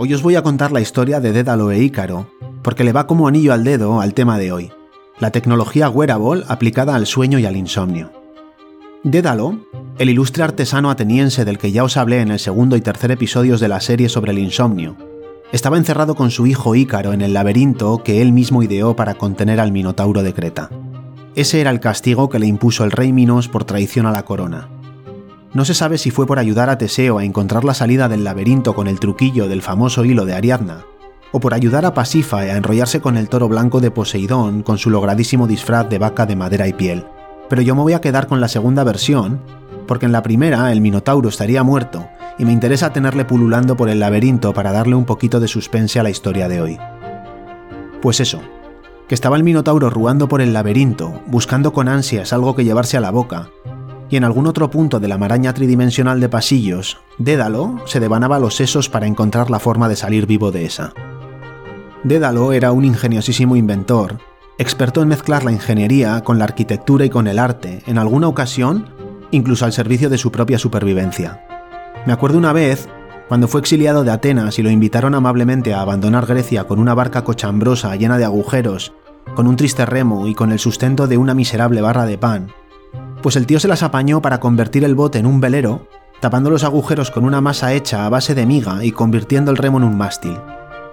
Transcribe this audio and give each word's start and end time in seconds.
Hoy 0.00 0.14
os 0.14 0.22
voy 0.22 0.36
a 0.36 0.42
contar 0.42 0.70
la 0.70 0.80
historia 0.80 1.18
de 1.18 1.32
Dédalo 1.32 1.72
e 1.72 1.82
Ícaro, 1.82 2.30
porque 2.62 2.84
le 2.84 2.92
va 2.92 3.08
como 3.08 3.26
anillo 3.26 3.52
al 3.52 3.64
dedo 3.64 4.00
al 4.00 4.14
tema 4.14 4.38
de 4.38 4.52
hoy, 4.52 4.70
la 5.18 5.32
tecnología 5.32 5.90
wearable 5.90 6.44
aplicada 6.46 6.94
al 6.94 7.04
sueño 7.04 7.40
y 7.40 7.46
al 7.46 7.56
insomnio. 7.56 8.12
Dédalo, 9.02 9.58
el 9.98 10.08
ilustre 10.08 10.44
artesano 10.44 10.90
ateniense 10.90 11.44
del 11.44 11.58
que 11.58 11.72
ya 11.72 11.82
os 11.82 11.96
hablé 11.96 12.20
en 12.20 12.30
el 12.30 12.38
segundo 12.38 12.76
y 12.76 12.80
tercer 12.80 13.10
episodios 13.10 13.58
de 13.58 13.66
la 13.66 13.80
serie 13.80 14.08
sobre 14.08 14.30
el 14.30 14.38
insomnio, 14.38 14.96
estaba 15.50 15.78
encerrado 15.78 16.14
con 16.14 16.30
su 16.30 16.46
hijo 16.46 16.76
Ícaro 16.76 17.12
en 17.12 17.20
el 17.20 17.34
laberinto 17.34 18.04
que 18.04 18.22
él 18.22 18.30
mismo 18.30 18.62
ideó 18.62 18.94
para 18.94 19.14
contener 19.14 19.58
al 19.58 19.72
Minotauro 19.72 20.22
de 20.22 20.32
Creta. 20.32 20.70
Ese 21.34 21.60
era 21.60 21.70
el 21.70 21.80
castigo 21.80 22.28
que 22.28 22.38
le 22.38 22.46
impuso 22.46 22.84
el 22.84 22.92
rey 22.92 23.12
Minos 23.12 23.48
por 23.48 23.64
traición 23.64 24.06
a 24.06 24.12
la 24.12 24.24
corona. 24.24 24.68
No 25.54 25.64
se 25.64 25.72
sabe 25.72 25.96
si 25.96 26.10
fue 26.10 26.26
por 26.26 26.38
ayudar 26.38 26.68
a 26.68 26.76
Teseo 26.76 27.18
a 27.18 27.24
encontrar 27.24 27.64
la 27.64 27.72
salida 27.72 28.08
del 28.08 28.22
laberinto 28.22 28.74
con 28.74 28.86
el 28.86 29.00
truquillo 29.00 29.48
del 29.48 29.62
famoso 29.62 30.04
hilo 30.04 30.26
de 30.26 30.34
Ariadna, 30.34 30.84
o 31.32 31.40
por 31.40 31.54
ayudar 31.54 31.86
a 31.86 31.94
Pasífae 31.94 32.50
a 32.50 32.56
enrollarse 32.56 33.00
con 33.00 33.16
el 33.16 33.30
toro 33.30 33.48
blanco 33.48 33.80
de 33.80 33.90
Poseidón 33.90 34.62
con 34.62 34.76
su 34.76 34.90
logradísimo 34.90 35.46
disfraz 35.46 35.88
de 35.88 35.98
vaca 35.98 36.26
de 36.26 36.36
madera 36.36 36.68
y 36.68 36.74
piel. 36.74 37.06
Pero 37.48 37.62
yo 37.62 37.74
me 37.74 37.80
voy 37.80 37.94
a 37.94 38.00
quedar 38.02 38.26
con 38.26 38.42
la 38.42 38.48
segunda 38.48 38.84
versión, 38.84 39.40
porque 39.86 40.04
en 40.04 40.12
la 40.12 40.22
primera 40.22 40.70
el 40.70 40.82
Minotauro 40.82 41.30
estaría 41.30 41.62
muerto, 41.62 42.06
y 42.38 42.44
me 42.44 42.52
interesa 42.52 42.92
tenerle 42.92 43.24
pululando 43.24 43.74
por 43.74 43.88
el 43.88 44.00
laberinto 44.00 44.52
para 44.52 44.70
darle 44.70 44.96
un 44.96 45.06
poquito 45.06 45.40
de 45.40 45.48
suspense 45.48 45.98
a 45.98 46.02
la 46.02 46.10
historia 46.10 46.48
de 46.48 46.60
hoy. 46.60 46.78
Pues 48.02 48.20
eso, 48.20 48.42
que 49.08 49.14
estaba 49.14 49.36
el 49.36 49.44
Minotauro 49.44 49.88
ruando 49.88 50.28
por 50.28 50.42
el 50.42 50.52
laberinto, 50.52 51.22
buscando 51.26 51.72
con 51.72 51.88
ansias 51.88 52.34
algo 52.34 52.54
que 52.54 52.64
llevarse 52.64 52.98
a 52.98 53.00
la 53.00 53.10
boca, 53.10 53.48
y 54.10 54.16
en 54.16 54.24
algún 54.24 54.46
otro 54.46 54.70
punto 54.70 55.00
de 55.00 55.08
la 55.08 55.18
maraña 55.18 55.52
tridimensional 55.54 56.20
de 56.20 56.28
pasillos, 56.28 56.98
Dédalo 57.18 57.82
se 57.86 58.00
devanaba 58.00 58.38
los 58.38 58.56
sesos 58.56 58.88
para 58.88 59.06
encontrar 59.06 59.50
la 59.50 59.58
forma 59.58 59.88
de 59.88 59.96
salir 59.96 60.26
vivo 60.26 60.50
de 60.50 60.64
esa. 60.64 60.92
Dédalo 62.04 62.52
era 62.52 62.72
un 62.72 62.84
ingeniosísimo 62.84 63.56
inventor, 63.56 64.18
experto 64.56 65.02
en 65.02 65.08
mezclar 65.08 65.44
la 65.44 65.52
ingeniería 65.52 66.22
con 66.22 66.38
la 66.38 66.44
arquitectura 66.44 67.04
y 67.04 67.10
con 67.10 67.26
el 67.26 67.38
arte, 67.38 67.82
en 67.86 67.98
alguna 67.98 68.28
ocasión 68.28 68.86
incluso 69.30 69.64
al 69.64 69.72
servicio 69.72 70.08
de 70.08 70.18
su 70.18 70.30
propia 70.30 70.58
supervivencia. 70.58 71.44
Me 72.06 72.12
acuerdo 72.12 72.38
una 72.38 72.52
vez, 72.52 72.88
cuando 73.28 73.48
fue 73.48 73.60
exiliado 73.60 74.04
de 74.04 74.10
Atenas 74.10 74.58
y 74.58 74.62
lo 74.62 74.70
invitaron 74.70 75.14
amablemente 75.14 75.74
a 75.74 75.82
abandonar 75.82 76.26
Grecia 76.26 76.64
con 76.64 76.78
una 76.78 76.94
barca 76.94 77.24
cochambrosa 77.24 77.94
llena 77.96 78.16
de 78.16 78.24
agujeros, 78.24 78.94
con 79.34 79.46
un 79.46 79.56
triste 79.56 79.84
remo 79.84 80.26
y 80.26 80.34
con 80.34 80.52
el 80.52 80.58
sustento 80.58 81.06
de 81.06 81.18
una 81.18 81.34
miserable 81.34 81.82
barra 81.82 82.06
de 82.06 82.16
pan, 82.16 82.52
pues 83.22 83.36
el 83.36 83.46
tío 83.46 83.60
se 83.60 83.68
las 83.68 83.82
apañó 83.82 84.22
para 84.22 84.40
convertir 84.40 84.84
el 84.84 84.94
bote 84.94 85.18
en 85.18 85.26
un 85.26 85.40
velero, 85.40 85.88
tapando 86.20 86.50
los 86.50 86.64
agujeros 86.64 87.10
con 87.10 87.24
una 87.24 87.40
masa 87.40 87.72
hecha 87.72 88.06
a 88.06 88.08
base 88.08 88.34
de 88.34 88.46
miga 88.46 88.84
y 88.84 88.92
convirtiendo 88.92 89.50
el 89.50 89.56
remo 89.56 89.78
en 89.78 89.84
un 89.84 89.96
mástil. 89.96 90.36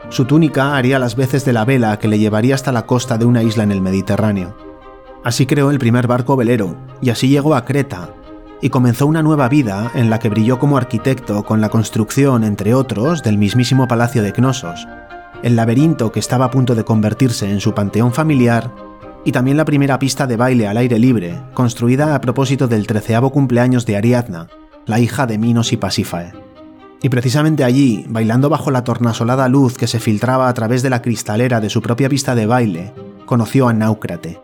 Su 0.10 0.26
túnica 0.26 0.76
haría 0.76 1.00
las 1.00 1.16
veces 1.16 1.46
de 1.46 1.54
la 1.54 1.66
vela 1.66 1.98
que 1.98 2.08
le 2.08 2.20
llevaría 2.20 2.56
hasta 2.56 2.72
la 2.72 2.86
costa 2.86 3.18
de 3.18 3.26
una 3.26 3.42
isla 3.42 3.64
en 3.64 3.72
el 3.72 3.82
Mediterráneo. 3.82 4.56
Así 5.24 5.46
creó 5.48 5.72
el 5.72 5.80
primer 5.80 6.06
barco 6.06 6.36
velero, 6.36 6.76
y 7.02 7.10
así 7.10 7.28
llegó 7.28 7.56
a 7.56 7.66
Creta, 7.66 8.10
y 8.62 8.70
comenzó 8.70 9.08
una 9.08 9.24
nueva 9.24 9.50
vida 9.50 9.92
en 9.96 10.10
la 10.10 10.20
que 10.20 10.30
brilló 10.30 10.60
como 10.60 10.78
arquitecto 10.78 11.44
con 11.44 11.62
la 11.62 11.70
construcción, 11.70 12.44
entre 12.44 12.76
otros, 12.76 13.24
del 13.24 13.38
mismísimo 13.40 13.88
Palacio 13.88 14.22
de 14.22 14.34
Cnosos, 14.34 14.88
el 15.42 15.56
laberinto 15.56 16.12
que 16.12 16.20
estaba 16.20 16.46
a 16.46 16.52
punto 16.52 16.76
de 16.76 16.86
convertirse 16.86 17.50
en 17.50 17.60
su 17.60 17.74
panteón 17.74 18.14
familiar 18.14 18.72
y 19.26 19.32
también 19.32 19.58
la 19.58 19.66
primera 19.66 19.98
pista 19.98 20.28
de 20.28 20.38
baile 20.38 20.68
al 20.68 20.78
aire 20.78 21.00
libre, 21.00 21.42
construida 21.56 22.14
a 22.14 22.22
propósito 22.22 22.68
del 22.68 22.86
treceavo 22.86 23.32
cumpleaños 23.32 23.86
de 23.88 23.98
Ariadna, 23.98 24.48
la 24.86 25.00
hija 25.00 25.26
de 25.26 25.40
Minos 25.40 25.74
y 25.74 25.78
Pasífae. 25.78 26.32
Y 27.02 27.10
precisamente 27.10 27.64
allí, 27.64 28.06
bailando 28.08 28.50
bajo 28.50 28.70
la 28.70 28.84
tornasolada 28.84 29.50
luz 29.50 29.78
que 29.78 29.88
se 29.88 30.00
filtraba 30.00 30.48
a 30.48 30.54
través 30.54 30.84
de 30.84 30.92
la 30.92 31.02
cristalera 31.02 31.60
de 31.60 31.72
su 31.72 31.82
propia 31.82 32.08
pista 32.08 32.36
de 32.36 32.46
baile, 32.46 32.94
conoció 33.26 33.68
a 33.68 33.74
Náucrate, 33.74 34.40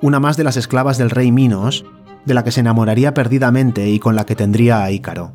una 0.00 0.20
más 0.20 0.38
de 0.38 0.44
las 0.44 0.56
esclavas 0.56 0.96
del 0.96 1.10
rey 1.10 1.30
Minos, 1.30 1.84
de 2.24 2.34
la 2.34 2.42
que 2.44 2.50
se 2.50 2.60
enamoraría 2.60 3.12
perdidamente 3.12 3.90
y 3.90 3.98
con 3.98 4.16
la 4.16 4.24
que 4.24 4.34
tendría 4.34 4.82
a 4.82 4.90
Ícaro. 4.90 5.34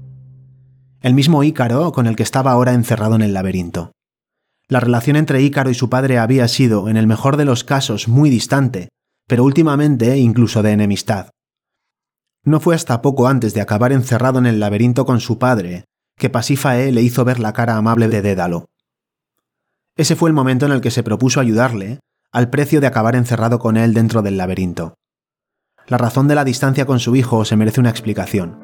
El 1.01 1.13
mismo 1.13 1.43
Ícaro 1.43 1.91
con 1.91 2.07
el 2.07 2.15
que 2.15 2.23
estaba 2.23 2.51
ahora 2.51 2.73
encerrado 2.73 3.15
en 3.15 3.21
el 3.21 3.33
laberinto. 3.33 3.91
La 4.69 4.79
relación 4.79 5.15
entre 5.15 5.41
Ícaro 5.41 5.71
y 5.71 5.73
su 5.73 5.89
padre 5.89 6.19
había 6.19 6.47
sido, 6.47 6.89
en 6.89 6.95
el 6.95 7.07
mejor 7.07 7.37
de 7.37 7.45
los 7.45 7.63
casos, 7.63 8.07
muy 8.07 8.29
distante, 8.29 8.89
pero 9.27 9.43
últimamente 9.43 10.17
incluso 10.19 10.61
de 10.61 10.71
enemistad. 10.71 11.31
No 12.43 12.59
fue 12.59 12.75
hasta 12.75 13.01
poco 13.01 13.27
antes 13.27 13.55
de 13.55 13.61
acabar 13.61 13.91
encerrado 13.91 14.37
en 14.37 14.45
el 14.45 14.59
laberinto 14.59 15.05
con 15.05 15.19
su 15.19 15.39
padre 15.39 15.85
que 16.19 16.29
Pasífae 16.29 16.91
le 16.91 17.01
hizo 17.01 17.25
ver 17.25 17.39
la 17.39 17.53
cara 17.53 17.77
amable 17.77 18.09
de 18.09 18.21
Dédalo. 18.21 18.65
Ese 19.95 20.15
fue 20.15 20.29
el 20.29 20.35
momento 20.35 20.65
en 20.65 20.73
el 20.73 20.81
que 20.81 20.91
se 20.91 21.01
propuso 21.01 21.39
ayudarle, 21.39 21.99
al 22.31 22.49
precio 22.49 22.81
de 22.81 22.87
acabar 22.87 23.15
encerrado 23.15 23.57
con 23.57 23.77
él 23.77 23.93
dentro 23.93 24.21
del 24.21 24.37
laberinto. 24.37 24.95
La 25.87 25.97
razón 25.97 26.27
de 26.27 26.35
la 26.35 26.43
distancia 26.43 26.85
con 26.85 26.99
su 26.99 27.15
hijo 27.15 27.45
se 27.45 27.55
merece 27.55 27.79
una 27.79 27.89
explicación. 27.89 28.59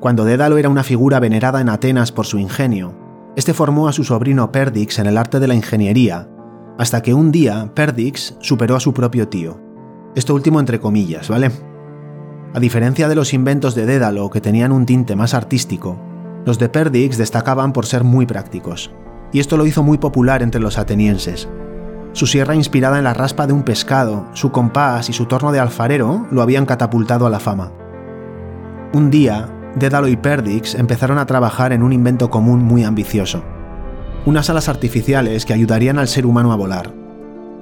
Cuando 0.00 0.24
Dédalo 0.24 0.56
era 0.56 0.68
una 0.68 0.84
figura 0.84 1.20
venerada 1.20 1.60
en 1.60 1.68
Atenas 1.68 2.12
por 2.12 2.26
su 2.26 2.38
ingenio, 2.38 3.07
este 3.38 3.54
formó 3.54 3.86
a 3.86 3.92
su 3.92 4.02
sobrino 4.02 4.50
Perdix 4.50 4.98
en 4.98 5.06
el 5.06 5.16
arte 5.16 5.38
de 5.38 5.46
la 5.46 5.54
ingeniería, 5.54 6.28
hasta 6.76 7.02
que 7.02 7.14
un 7.14 7.30
día 7.30 7.70
Perdix 7.72 8.36
superó 8.40 8.74
a 8.74 8.80
su 8.80 8.92
propio 8.92 9.28
tío. 9.28 9.60
Esto 10.16 10.34
último 10.34 10.58
entre 10.58 10.80
comillas, 10.80 11.28
¿vale? 11.28 11.52
A 12.52 12.58
diferencia 12.58 13.08
de 13.08 13.14
los 13.14 13.32
inventos 13.32 13.76
de 13.76 13.86
Dédalo 13.86 14.28
que 14.28 14.40
tenían 14.40 14.72
un 14.72 14.86
tinte 14.86 15.14
más 15.14 15.34
artístico, 15.34 16.00
los 16.46 16.58
de 16.58 16.68
Perdix 16.68 17.16
destacaban 17.16 17.72
por 17.72 17.86
ser 17.86 18.02
muy 18.02 18.26
prácticos, 18.26 18.90
y 19.32 19.38
esto 19.38 19.56
lo 19.56 19.66
hizo 19.66 19.84
muy 19.84 19.98
popular 19.98 20.42
entre 20.42 20.60
los 20.60 20.76
atenienses. 20.76 21.48
Su 22.14 22.26
sierra 22.26 22.56
inspirada 22.56 22.98
en 22.98 23.04
la 23.04 23.14
raspa 23.14 23.46
de 23.46 23.52
un 23.52 23.62
pescado, 23.62 24.26
su 24.32 24.50
compás 24.50 25.10
y 25.10 25.12
su 25.12 25.26
torno 25.26 25.52
de 25.52 25.60
alfarero 25.60 26.26
lo 26.32 26.42
habían 26.42 26.66
catapultado 26.66 27.24
a 27.24 27.30
la 27.30 27.38
fama. 27.38 27.70
Un 28.92 29.10
día, 29.10 29.48
Dédalo 29.78 30.08
y 30.08 30.16
Perdix 30.16 30.74
empezaron 30.74 31.18
a 31.18 31.26
trabajar 31.26 31.72
en 31.72 31.82
un 31.82 31.92
invento 31.92 32.30
común 32.30 32.64
muy 32.64 32.84
ambicioso. 32.84 33.44
Unas 34.26 34.50
alas 34.50 34.68
artificiales 34.68 35.46
que 35.46 35.52
ayudarían 35.52 35.98
al 35.98 36.08
ser 36.08 36.26
humano 36.26 36.52
a 36.52 36.56
volar. 36.56 36.92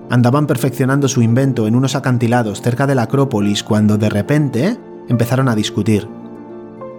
Andaban 0.08 0.46
perfeccionando 0.46 1.08
su 1.08 1.20
invento 1.20 1.66
en 1.66 1.76
unos 1.76 1.94
acantilados 1.94 2.62
cerca 2.62 2.86
de 2.86 2.94
la 2.94 3.02
Acrópolis 3.02 3.62
cuando 3.62 3.98
de 3.98 4.08
repente 4.08 4.78
empezaron 5.08 5.48
a 5.48 5.54
discutir. 5.54 6.08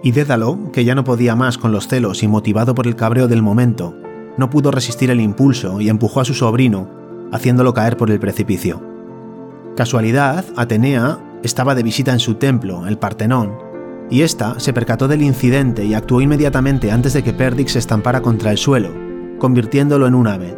Y 0.04 0.12
Dédalo, 0.12 0.72
que 0.72 0.86
ya 0.86 0.94
no 0.94 1.04
podía 1.04 1.36
más 1.36 1.58
con 1.58 1.72
los 1.72 1.88
celos 1.88 2.22
y 2.22 2.28
motivado 2.28 2.76
por 2.76 2.86
el 2.86 2.96
cabreo 2.96 3.28
del 3.28 3.42
momento, 3.42 3.96
no 4.38 4.50
pudo 4.50 4.72
resistir 4.72 5.10
el 5.10 5.20
impulso 5.20 5.82
y 5.82 5.90
empujó 5.90 6.22
a 6.22 6.26
su 6.26 6.34
sobrino, 6.34 6.90
haciéndolo 7.32 7.74
caer 7.74 7.98
por 7.98 8.12
el 8.12 8.20
precipicio. 8.20 8.82
Casualidad, 9.76 10.46
Atenea 10.56 11.20
estaba 11.44 11.76
de 11.76 11.84
visita 11.84 12.14
en 12.14 12.20
su 12.20 12.36
templo, 12.36 12.88
el 12.88 12.98
Partenón, 12.98 13.67
y 14.10 14.22
ésta 14.22 14.60
se 14.60 14.74
percató 14.74 15.08
del 15.08 15.22
incidente 15.22 15.86
y 15.86 15.94
actuó 15.94 16.22
inmediatamente 16.22 16.92
antes 16.92 17.14
de 17.14 17.24
que 17.24 17.34
Perdix 17.34 17.74
se 17.74 17.80
estampara 17.80 18.22
contra 18.22 18.52
el 18.52 18.58
suelo, 18.58 18.90
convirtiéndolo 19.38 20.08
en 20.08 20.16
un 20.16 20.28
ave. 20.28 20.58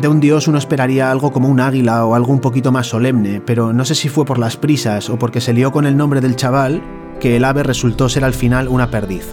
De 0.00 0.08
un 0.08 0.20
dios 0.20 0.46
uno 0.46 0.58
esperaría 0.58 1.10
algo 1.10 1.32
como 1.32 1.48
un 1.48 1.58
águila 1.58 2.04
o 2.04 2.14
algo 2.14 2.32
un 2.32 2.40
poquito 2.40 2.70
más 2.70 2.86
solemne, 2.86 3.40
pero 3.44 3.72
no 3.72 3.84
sé 3.84 3.94
si 3.94 4.08
fue 4.08 4.24
por 4.24 4.38
las 4.38 4.56
prisas 4.56 5.10
o 5.10 5.18
porque 5.18 5.40
se 5.40 5.52
lió 5.52 5.72
con 5.72 5.86
el 5.86 5.96
nombre 5.96 6.20
del 6.20 6.36
chaval 6.36 6.82
que 7.18 7.36
el 7.36 7.44
ave 7.44 7.64
resultó 7.64 8.08
ser 8.08 8.24
al 8.24 8.34
final 8.34 8.68
una 8.68 8.90
perdiz. 8.90 9.26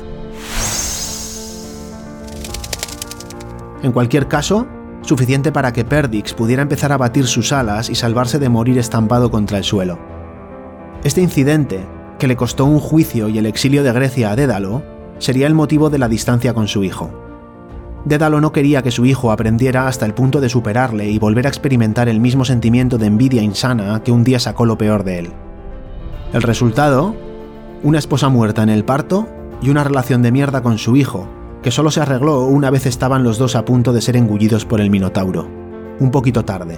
En 3.84 3.92
cualquier 3.92 4.28
caso, 4.28 4.66
suficiente 5.02 5.52
para 5.52 5.72
que 5.72 5.86
Perdix 5.86 6.34
pudiera 6.34 6.64
empezar 6.64 6.92
a 6.92 6.98
batir 6.98 7.28
sus 7.28 7.52
alas 7.52 7.92
y 7.92 7.96
salvarse 7.96 8.40
de 8.40 8.50
morir 8.50 8.80
estampado 8.80 9.30
contra 9.30 9.60
el 9.60 9.64
suelo. 9.64 10.00
Este 11.04 11.22
incidente 11.22 11.86
que 12.20 12.28
le 12.28 12.36
costó 12.36 12.66
un 12.66 12.80
juicio 12.80 13.30
y 13.30 13.38
el 13.38 13.46
exilio 13.46 13.84
de 13.84 13.92
Grecia 13.92 14.32
a 14.32 14.36
Dédalo, 14.36 14.84
sería 15.20 15.48
el 15.48 15.54
motivo 15.54 15.90
de 15.90 16.00
la 16.00 16.08
distancia 16.08 16.54
con 16.54 16.68
su 16.68 16.84
hijo. 16.84 17.10
Dédalo 18.06 18.40
no 18.40 18.52
quería 18.52 18.84
que 18.84 18.92
su 18.92 19.06
hijo 19.06 19.32
aprendiera 19.32 19.88
hasta 19.88 20.06
el 20.06 20.14
punto 20.14 20.40
de 20.40 20.50
superarle 20.50 21.10
y 21.10 21.18
volver 21.18 21.48
a 21.48 21.50
experimentar 21.50 22.08
el 22.08 22.20
mismo 22.20 22.46
sentimiento 22.46 22.98
de 22.98 23.08
envidia 23.08 23.42
insana 23.42 24.02
que 24.04 24.12
un 24.12 24.24
día 24.24 24.40
sacó 24.40 24.66
lo 24.66 24.78
peor 24.78 25.04
de 25.04 25.20
él. 25.20 25.34
El 26.32 26.44
resultado, 26.44 27.16
una 27.82 27.98
esposa 27.98 28.30
muerta 28.30 28.62
en 28.62 28.70
el 28.70 28.86
parto 28.86 29.28
y 29.62 29.70
una 29.70 29.84
relación 29.84 30.22
de 30.22 30.32
mierda 30.32 30.62
con 30.62 30.78
su 30.78 30.96
hijo, 30.96 31.28
que 31.64 31.72
solo 31.72 31.90
se 31.90 32.02
arregló 32.02 32.46
una 32.46 32.70
vez 32.70 32.86
estaban 32.86 33.24
los 33.24 33.40
dos 33.40 33.56
a 33.56 33.66
punto 33.66 33.92
de 33.92 34.02
ser 34.02 34.16
engullidos 34.18 34.66
por 34.66 34.82
el 34.82 34.92
Minotauro, 34.92 35.48
un 36.00 36.12
poquito 36.12 36.46
tarde. 36.46 36.78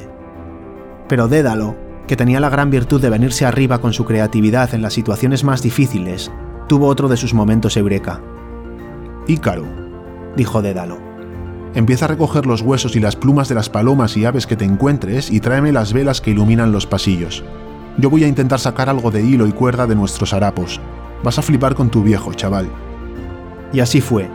Pero 1.09 1.27
Dédalo, 1.27 1.75
que 2.07 2.15
tenía 2.15 2.39
la 2.39 2.49
gran 2.49 2.69
virtud 2.69 3.01
de 3.01 3.09
venirse 3.09 3.45
arriba 3.45 3.79
con 3.79 3.93
su 3.93 4.05
creatividad 4.05 4.73
en 4.73 4.81
las 4.81 4.93
situaciones 4.93 5.43
más 5.43 5.61
difíciles, 5.61 6.31
tuvo 6.67 6.87
otro 6.87 7.09
de 7.09 7.17
sus 7.17 7.33
momentos 7.33 7.75
eureka. 7.75 8.21
Ícaro, 9.27 9.65
dijo 10.35 10.61
Dédalo, 10.61 10.97
empieza 11.75 12.05
a 12.05 12.07
recoger 12.07 12.45
los 12.45 12.61
huesos 12.61 12.95
y 12.95 13.01
las 13.01 13.17
plumas 13.17 13.49
de 13.49 13.55
las 13.55 13.69
palomas 13.69 14.15
y 14.15 14.25
aves 14.25 14.47
que 14.47 14.55
te 14.55 14.65
encuentres 14.65 15.29
y 15.29 15.41
tráeme 15.41 15.73
las 15.73 15.91
velas 15.91 16.21
que 16.21 16.31
iluminan 16.31 16.71
los 16.71 16.87
pasillos. 16.87 17.43
Yo 17.97 18.09
voy 18.09 18.23
a 18.23 18.27
intentar 18.27 18.59
sacar 18.59 18.89
algo 18.89 19.11
de 19.11 19.23
hilo 19.23 19.47
y 19.47 19.51
cuerda 19.51 19.85
de 19.85 19.95
nuestros 19.95 20.33
harapos. 20.33 20.79
Vas 21.23 21.39
a 21.39 21.41
flipar 21.41 21.75
con 21.75 21.89
tu 21.89 22.03
viejo, 22.03 22.33
chaval. 22.33 22.69
Y 23.73 23.81
así 23.81 24.01
fue. 24.01 24.29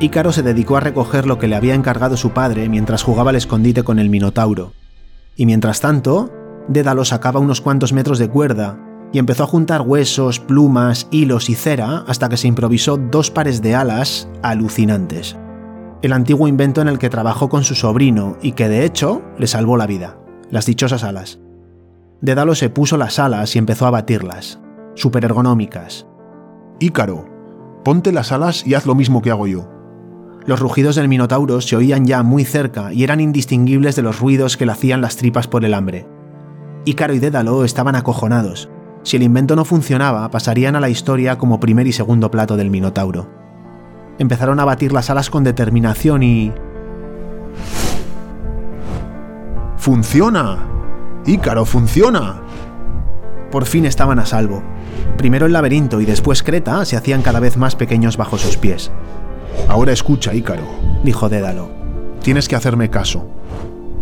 Ícaro 0.00 0.32
se 0.32 0.42
dedicó 0.42 0.76
a 0.76 0.80
recoger 0.80 1.26
lo 1.26 1.38
que 1.38 1.46
le 1.46 1.56
había 1.56 1.74
encargado 1.74 2.16
su 2.16 2.30
padre 2.30 2.68
mientras 2.68 3.02
jugaba 3.02 3.30
al 3.30 3.36
escondite 3.36 3.84
con 3.84 3.98
el 3.98 4.10
Minotauro. 4.10 4.72
Y 5.36 5.46
mientras 5.46 5.80
tanto, 5.80 6.30
Dédalo 6.68 7.04
sacaba 7.04 7.40
unos 7.40 7.60
cuantos 7.60 7.92
metros 7.92 8.18
de 8.18 8.28
cuerda 8.28 8.78
y 9.12 9.18
empezó 9.18 9.44
a 9.44 9.46
juntar 9.46 9.82
huesos, 9.82 10.40
plumas, 10.40 11.06
hilos 11.10 11.48
y 11.48 11.54
cera 11.54 12.04
hasta 12.06 12.28
que 12.28 12.36
se 12.36 12.48
improvisó 12.48 12.96
dos 12.96 13.30
pares 13.30 13.62
de 13.62 13.74
alas 13.74 14.28
alucinantes. 14.42 15.36
El 16.02 16.12
antiguo 16.12 16.48
invento 16.48 16.82
en 16.82 16.88
el 16.88 16.98
que 16.98 17.08
trabajó 17.08 17.48
con 17.48 17.64
su 17.64 17.74
sobrino 17.74 18.36
y 18.42 18.52
que 18.52 18.68
de 18.68 18.84
hecho 18.84 19.22
le 19.38 19.46
salvó 19.46 19.76
la 19.76 19.86
vida, 19.86 20.18
las 20.50 20.66
dichosas 20.66 21.04
alas. 21.04 21.38
Dédalo 22.20 22.54
se 22.54 22.68
puso 22.68 22.96
las 22.96 23.18
alas 23.18 23.54
y 23.54 23.58
empezó 23.58 23.86
a 23.86 23.90
batirlas, 23.90 24.60
super 24.94 25.24
ergonómicas. 25.24 26.06
Ícaro, 26.80 27.26
ponte 27.84 28.12
las 28.12 28.32
alas 28.32 28.66
y 28.66 28.74
haz 28.74 28.86
lo 28.86 28.94
mismo 28.94 29.22
que 29.22 29.30
hago 29.30 29.46
yo. 29.46 29.68
Los 30.46 30.60
rugidos 30.60 30.96
del 30.96 31.08
Minotauro 31.08 31.60
se 31.60 31.76
oían 31.76 32.06
ya 32.06 32.22
muy 32.22 32.44
cerca 32.44 32.92
y 32.92 33.02
eran 33.02 33.20
indistinguibles 33.20 33.96
de 33.96 34.02
los 34.02 34.20
ruidos 34.20 34.56
que 34.56 34.66
le 34.66 34.72
hacían 34.72 35.00
las 35.00 35.16
tripas 35.16 35.48
por 35.48 35.64
el 35.64 35.74
hambre. 35.74 36.06
Ícaro 36.86 37.14
y 37.14 37.18
Dédalo 37.18 37.64
estaban 37.64 37.96
acojonados. 37.96 38.70
Si 39.02 39.16
el 39.16 39.24
invento 39.24 39.56
no 39.56 39.64
funcionaba, 39.64 40.30
pasarían 40.30 40.76
a 40.76 40.80
la 40.80 40.88
historia 40.88 41.36
como 41.36 41.58
primer 41.58 41.88
y 41.88 41.92
segundo 41.92 42.30
plato 42.30 42.56
del 42.56 42.70
Minotauro. 42.70 43.28
Empezaron 44.20 44.60
a 44.60 44.64
batir 44.64 44.92
las 44.92 45.10
alas 45.10 45.28
con 45.28 45.42
determinación 45.42 46.22
y... 46.22 46.52
¡Funciona! 49.76 50.58
¡Ícaro, 51.26 51.64
funciona! 51.64 52.40
Por 53.50 53.64
fin 53.64 53.84
estaban 53.84 54.20
a 54.20 54.26
salvo. 54.26 54.62
Primero 55.16 55.46
el 55.46 55.54
laberinto 55.54 56.00
y 56.00 56.04
después 56.04 56.44
Creta 56.44 56.84
se 56.84 56.96
hacían 56.96 57.22
cada 57.22 57.40
vez 57.40 57.56
más 57.56 57.74
pequeños 57.74 58.16
bajo 58.16 58.38
sus 58.38 58.56
pies. 58.56 58.92
Ahora 59.68 59.92
escucha, 59.92 60.34
Ícaro, 60.34 60.66
dijo 61.02 61.28
Dédalo. 61.28 61.68
Tienes 62.22 62.48
que 62.48 62.54
hacerme 62.54 62.90
caso. 62.90 63.28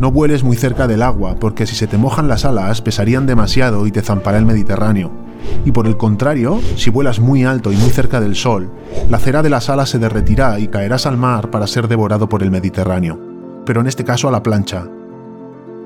No 0.01 0.11
vueles 0.11 0.43
muy 0.43 0.57
cerca 0.57 0.89
del 0.89 1.03
agua, 1.03 1.37
porque 1.39 1.67
si 1.67 1.77
se 1.77 1.87
te 1.87 1.99
mojan 1.99 2.27
las 2.27 2.45
alas 2.45 2.83
pesarían 2.83 3.27
demasiado 3.27 3.87
y 3.87 3.93
te 3.93 4.03
zampará 4.03 4.39
el 4.39 4.47
Mediterráneo. 4.47 5.13
Y 5.65 5.71
por 5.71 5.87
el 5.87 5.97
contrario, 5.97 6.61
si 6.77 6.91
vuelas 6.91 7.21
muy 7.21 7.45
alto 7.45 7.71
y 7.73 7.77
muy 7.77 7.91
cerca 7.91 8.21
del 8.21 8.35
sol, 8.35 8.71
la 9.09 9.19
cera 9.19 9.43
de 9.43 9.51
las 9.51 9.71
alas 9.71 9.91
se 9.91 9.99
derretirá 9.99 10.59
y 10.59 10.69
caerás 10.69 11.07
al 11.07 11.17
mar 11.17 11.51
para 11.51 11.67
ser 11.67 11.87
devorado 11.87 12.29
por 12.29 12.43
el 12.43 12.51
Mediterráneo. 12.51 13.21
Pero 13.65 13.81
en 13.81 13.87
este 13.87 14.05
caso 14.05 14.27
a 14.27 14.33
la 14.33 14.43
plancha. 14.43 14.89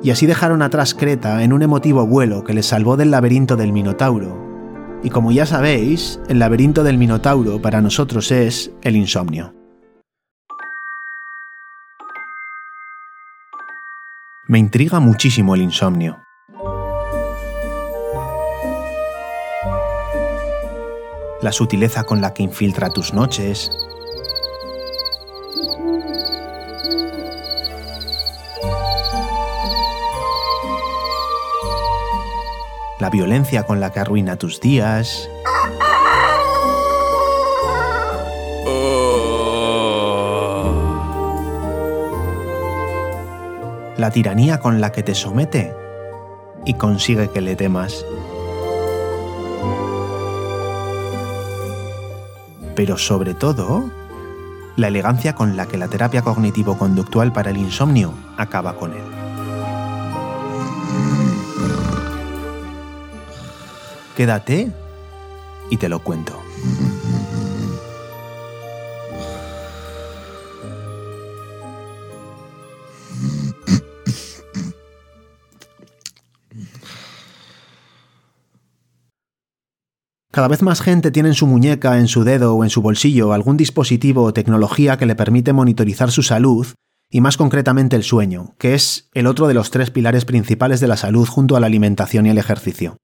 Y 0.02 0.10
así 0.10 0.26
dejaron 0.26 0.62
atrás 0.62 0.94
Creta 0.94 1.42
en 1.42 1.52
un 1.52 1.62
emotivo 1.62 2.06
vuelo 2.06 2.44
que 2.44 2.54
les 2.54 2.66
salvó 2.66 2.96
del 2.96 3.10
laberinto 3.10 3.56
del 3.56 3.72
Minotauro. 3.72 4.48
Y 5.02 5.10
como 5.10 5.32
ya 5.32 5.44
sabéis, 5.44 6.18
el 6.28 6.38
laberinto 6.38 6.82
del 6.82 6.98
Minotauro 6.98 7.60
para 7.60 7.80
nosotros 7.80 8.30
es 8.32 8.72
el 8.82 8.96
insomnio. 8.96 9.57
Me 14.50 14.58
intriga 14.58 14.98
muchísimo 14.98 15.54
el 15.54 15.60
insomnio. 15.60 16.24
La 21.42 21.52
sutileza 21.52 22.04
con 22.04 22.22
la 22.22 22.32
que 22.32 22.44
infiltra 22.44 22.88
tus 22.88 23.12
noches. 23.12 23.70
La 32.98 33.10
violencia 33.10 33.64
con 33.64 33.80
la 33.80 33.92
que 33.92 34.00
arruina 34.00 34.36
tus 34.36 34.62
días. 34.62 35.28
La 43.98 44.12
tiranía 44.12 44.60
con 44.60 44.80
la 44.80 44.92
que 44.92 45.02
te 45.02 45.14
somete 45.14 45.74
y 46.64 46.74
consigue 46.74 47.30
que 47.30 47.40
le 47.40 47.56
temas. 47.56 48.06
Pero 52.76 52.96
sobre 52.96 53.34
todo, 53.34 53.90
la 54.76 54.86
elegancia 54.86 55.34
con 55.34 55.56
la 55.56 55.66
que 55.66 55.76
la 55.76 55.88
terapia 55.88 56.22
cognitivo-conductual 56.22 57.32
para 57.32 57.50
el 57.50 57.56
insomnio 57.56 58.14
acaba 58.36 58.76
con 58.76 58.92
él. 58.92 59.02
Quédate 64.16 64.70
y 65.70 65.76
te 65.76 65.88
lo 65.88 65.98
cuento. 65.98 66.47
Cada 80.38 80.46
vez 80.46 80.62
más 80.62 80.82
gente 80.82 81.10
tiene 81.10 81.30
en 81.30 81.34
su 81.34 81.48
muñeca, 81.48 81.98
en 81.98 82.06
su 82.06 82.22
dedo 82.22 82.54
o 82.54 82.62
en 82.62 82.70
su 82.70 82.80
bolsillo 82.80 83.32
algún 83.32 83.56
dispositivo 83.56 84.22
o 84.22 84.32
tecnología 84.32 84.96
que 84.96 85.04
le 85.04 85.16
permite 85.16 85.52
monitorizar 85.52 86.12
su 86.12 86.22
salud 86.22 86.64
y 87.10 87.20
más 87.20 87.36
concretamente 87.36 87.96
el 87.96 88.04
sueño, 88.04 88.54
que 88.56 88.74
es 88.74 89.10
el 89.14 89.26
otro 89.26 89.48
de 89.48 89.54
los 89.54 89.72
tres 89.72 89.90
pilares 89.90 90.24
principales 90.24 90.78
de 90.78 90.86
la 90.86 90.96
salud 90.96 91.26
junto 91.26 91.56
a 91.56 91.60
la 91.60 91.66
alimentación 91.66 92.24
y 92.24 92.30
el 92.30 92.38
ejercicio. 92.38 92.98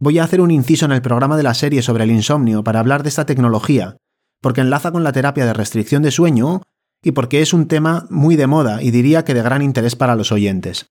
Voy 0.00 0.18
a 0.18 0.24
hacer 0.24 0.40
un 0.40 0.50
inciso 0.50 0.86
en 0.86 0.90
el 0.90 1.00
programa 1.00 1.36
de 1.36 1.44
la 1.44 1.54
serie 1.54 1.80
sobre 1.80 2.02
el 2.02 2.10
insomnio 2.10 2.64
para 2.64 2.80
hablar 2.80 3.04
de 3.04 3.10
esta 3.10 3.24
tecnología, 3.24 3.96
porque 4.40 4.62
enlaza 4.62 4.90
con 4.90 5.04
la 5.04 5.12
terapia 5.12 5.46
de 5.46 5.52
restricción 5.52 6.02
de 6.02 6.10
sueño 6.10 6.60
y 7.04 7.12
porque 7.12 7.40
es 7.40 7.52
un 7.52 7.68
tema 7.68 8.08
muy 8.10 8.34
de 8.34 8.48
moda 8.48 8.82
y 8.82 8.90
diría 8.90 9.24
que 9.24 9.32
de 9.32 9.42
gran 9.42 9.62
interés 9.62 9.94
para 9.94 10.16
los 10.16 10.32
oyentes. 10.32 10.86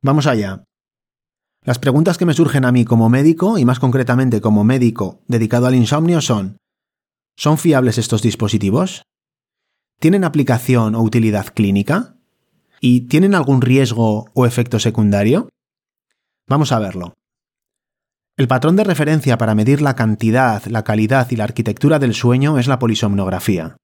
Vamos 0.00 0.26
allá. 0.26 0.64
Las 1.66 1.80
preguntas 1.80 2.16
que 2.16 2.26
me 2.26 2.32
surgen 2.32 2.64
a 2.64 2.70
mí 2.70 2.84
como 2.84 3.08
médico, 3.08 3.58
y 3.58 3.64
más 3.64 3.80
concretamente 3.80 4.40
como 4.40 4.62
médico 4.62 5.24
dedicado 5.26 5.66
al 5.66 5.74
insomnio, 5.74 6.20
son 6.20 6.58
¿Son 7.36 7.58
fiables 7.58 7.98
estos 7.98 8.22
dispositivos? 8.22 9.02
¿Tienen 9.98 10.22
aplicación 10.22 10.94
o 10.94 11.02
utilidad 11.02 11.46
clínica? 11.46 12.14
¿Y 12.80 13.08
tienen 13.08 13.34
algún 13.34 13.62
riesgo 13.62 14.26
o 14.32 14.46
efecto 14.46 14.78
secundario? 14.78 15.48
Vamos 16.48 16.70
a 16.70 16.78
verlo. 16.78 17.14
El 18.36 18.46
patrón 18.46 18.76
de 18.76 18.84
referencia 18.84 19.36
para 19.36 19.56
medir 19.56 19.82
la 19.82 19.96
cantidad, 19.96 20.64
la 20.66 20.84
calidad 20.84 21.28
y 21.32 21.36
la 21.36 21.44
arquitectura 21.44 21.98
del 21.98 22.14
sueño 22.14 22.60
es 22.60 22.68
la 22.68 22.78
polisomnografía. 22.78 23.76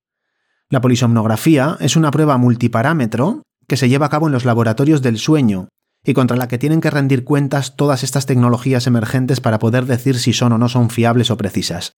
La 0.69 0.81
polisomnografía 0.81 1.77
es 1.81 1.97
una 1.97 2.13
prueba 2.13 2.39
multiparámetro 2.39 3.43
que 3.67 3.77
se 3.77 3.89
lleva 3.89 4.07
a 4.07 4.11
cabo 4.11 4.29
en 4.29 4.33
los 4.35 4.45
laboratorios 4.45 5.03
del 5.03 5.19
sueño 5.19 5.69
y 6.05 6.15
contra 6.15 6.37
la 6.37 6.49
que 6.49 6.59
tienen 6.59 6.81
que 6.81 6.91
rendir 6.91 7.25
cuentas 7.25 7.77
todas 7.77 8.03
estas 8.03 8.27
tecnologías 8.27 8.87
emergentes 8.87 9.41
para 9.41 9.59
poder 9.59 9.87
decir 9.87 10.19
si 10.19 10.33
son 10.33 10.53
o 10.53 10.59
no 10.59 10.69
son 10.69 10.91
fiables 10.91 11.31
o 11.31 11.37
precisas. 11.37 11.95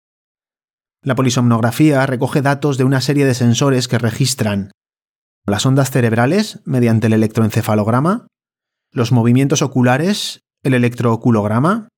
La 1.02 1.14
polisomnografía 1.14 2.04
recoge 2.06 2.42
datos 2.42 2.78
de 2.78 2.84
una 2.84 3.00
serie 3.00 3.26
de 3.26 3.34
sensores 3.34 3.88
que 3.88 3.99
registran 3.99 4.70
las 5.46 5.66
ondas 5.66 5.90
cerebrales 5.90 6.61
mediante 6.64 7.08
el 7.08 7.12
electroencefalograma, 7.12 8.26
los 8.90 9.12
movimientos 9.12 9.61
oculares, 9.61 10.40
el 10.62 10.73
electrooculograma, 10.73 11.88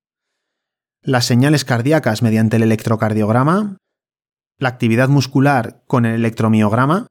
las 1.02 1.24
señales 1.24 1.64
cardíacas 1.64 2.22
mediante 2.22 2.56
el 2.56 2.64
electrocardiograma, 2.64 3.76
la 4.58 4.68
actividad 4.68 5.08
muscular 5.08 5.84
con 5.86 6.04
el 6.04 6.14
electromiograma, 6.14 7.06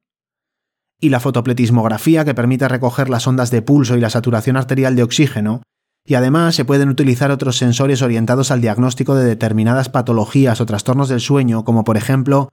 y 0.99 1.09
la 1.09 1.19
fotopletismografía 1.19 2.25
que 2.25 2.33
permite 2.33 2.67
recoger 2.67 3.09
las 3.09 3.27
ondas 3.27 3.51
de 3.51 3.61
pulso 3.61 3.97
y 3.97 4.01
la 4.01 4.09
saturación 4.09 4.57
arterial 4.57 4.95
de 4.95 5.03
oxígeno, 5.03 5.61
y 6.05 6.13
además 6.15 6.55
se 6.55 6.65
pueden 6.65 6.89
utilizar 6.89 7.31
otros 7.31 7.57
sensores 7.57 8.01
orientados 8.01 8.51
al 8.51 8.61
diagnóstico 8.61 9.15
de 9.15 9.25
determinadas 9.25 9.89
patologías 9.89 10.61
o 10.61 10.65
trastornos 10.65 11.09
del 11.09 11.19
sueño, 11.19 11.65
como 11.65 11.83
por 11.83 11.97
ejemplo 11.97 12.49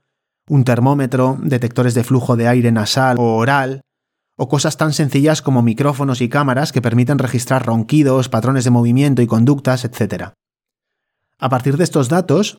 un 0.49 0.63
termómetro, 0.63 1.37
detectores 1.41 1.93
de 1.93 2.03
flujo 2.03 2.35
de 2.35 2.47
aire 2.47 2.71
nasal 2.71 3.17
o 3.19 3.35
oral, 3.35 3.81
o 4.35 4.49
cosas 4.49 4.77
tan 4.77 4.91
sencillas 4.91 5.41
como 5.41 5.61
micrófonos 5.61 6.19
y 6.19 6.29
cámaras 6.29 6.71
que 6.71 6.81
permiten 6.81 7.19
registrar 7.19 7.65
ronquidos, 7.65 8.27
patrones 8.27 8.63
de 8.63 8.71
movimiento 8.71 9.21
y 9.21 9.27
conductas, 9.27 9.85
etc. 9.85 10.31
A 11.37 11.49
partir 11.49 11.77
de 11.77 11.83
estos 11.83 12.09
datos, 12.09 12.57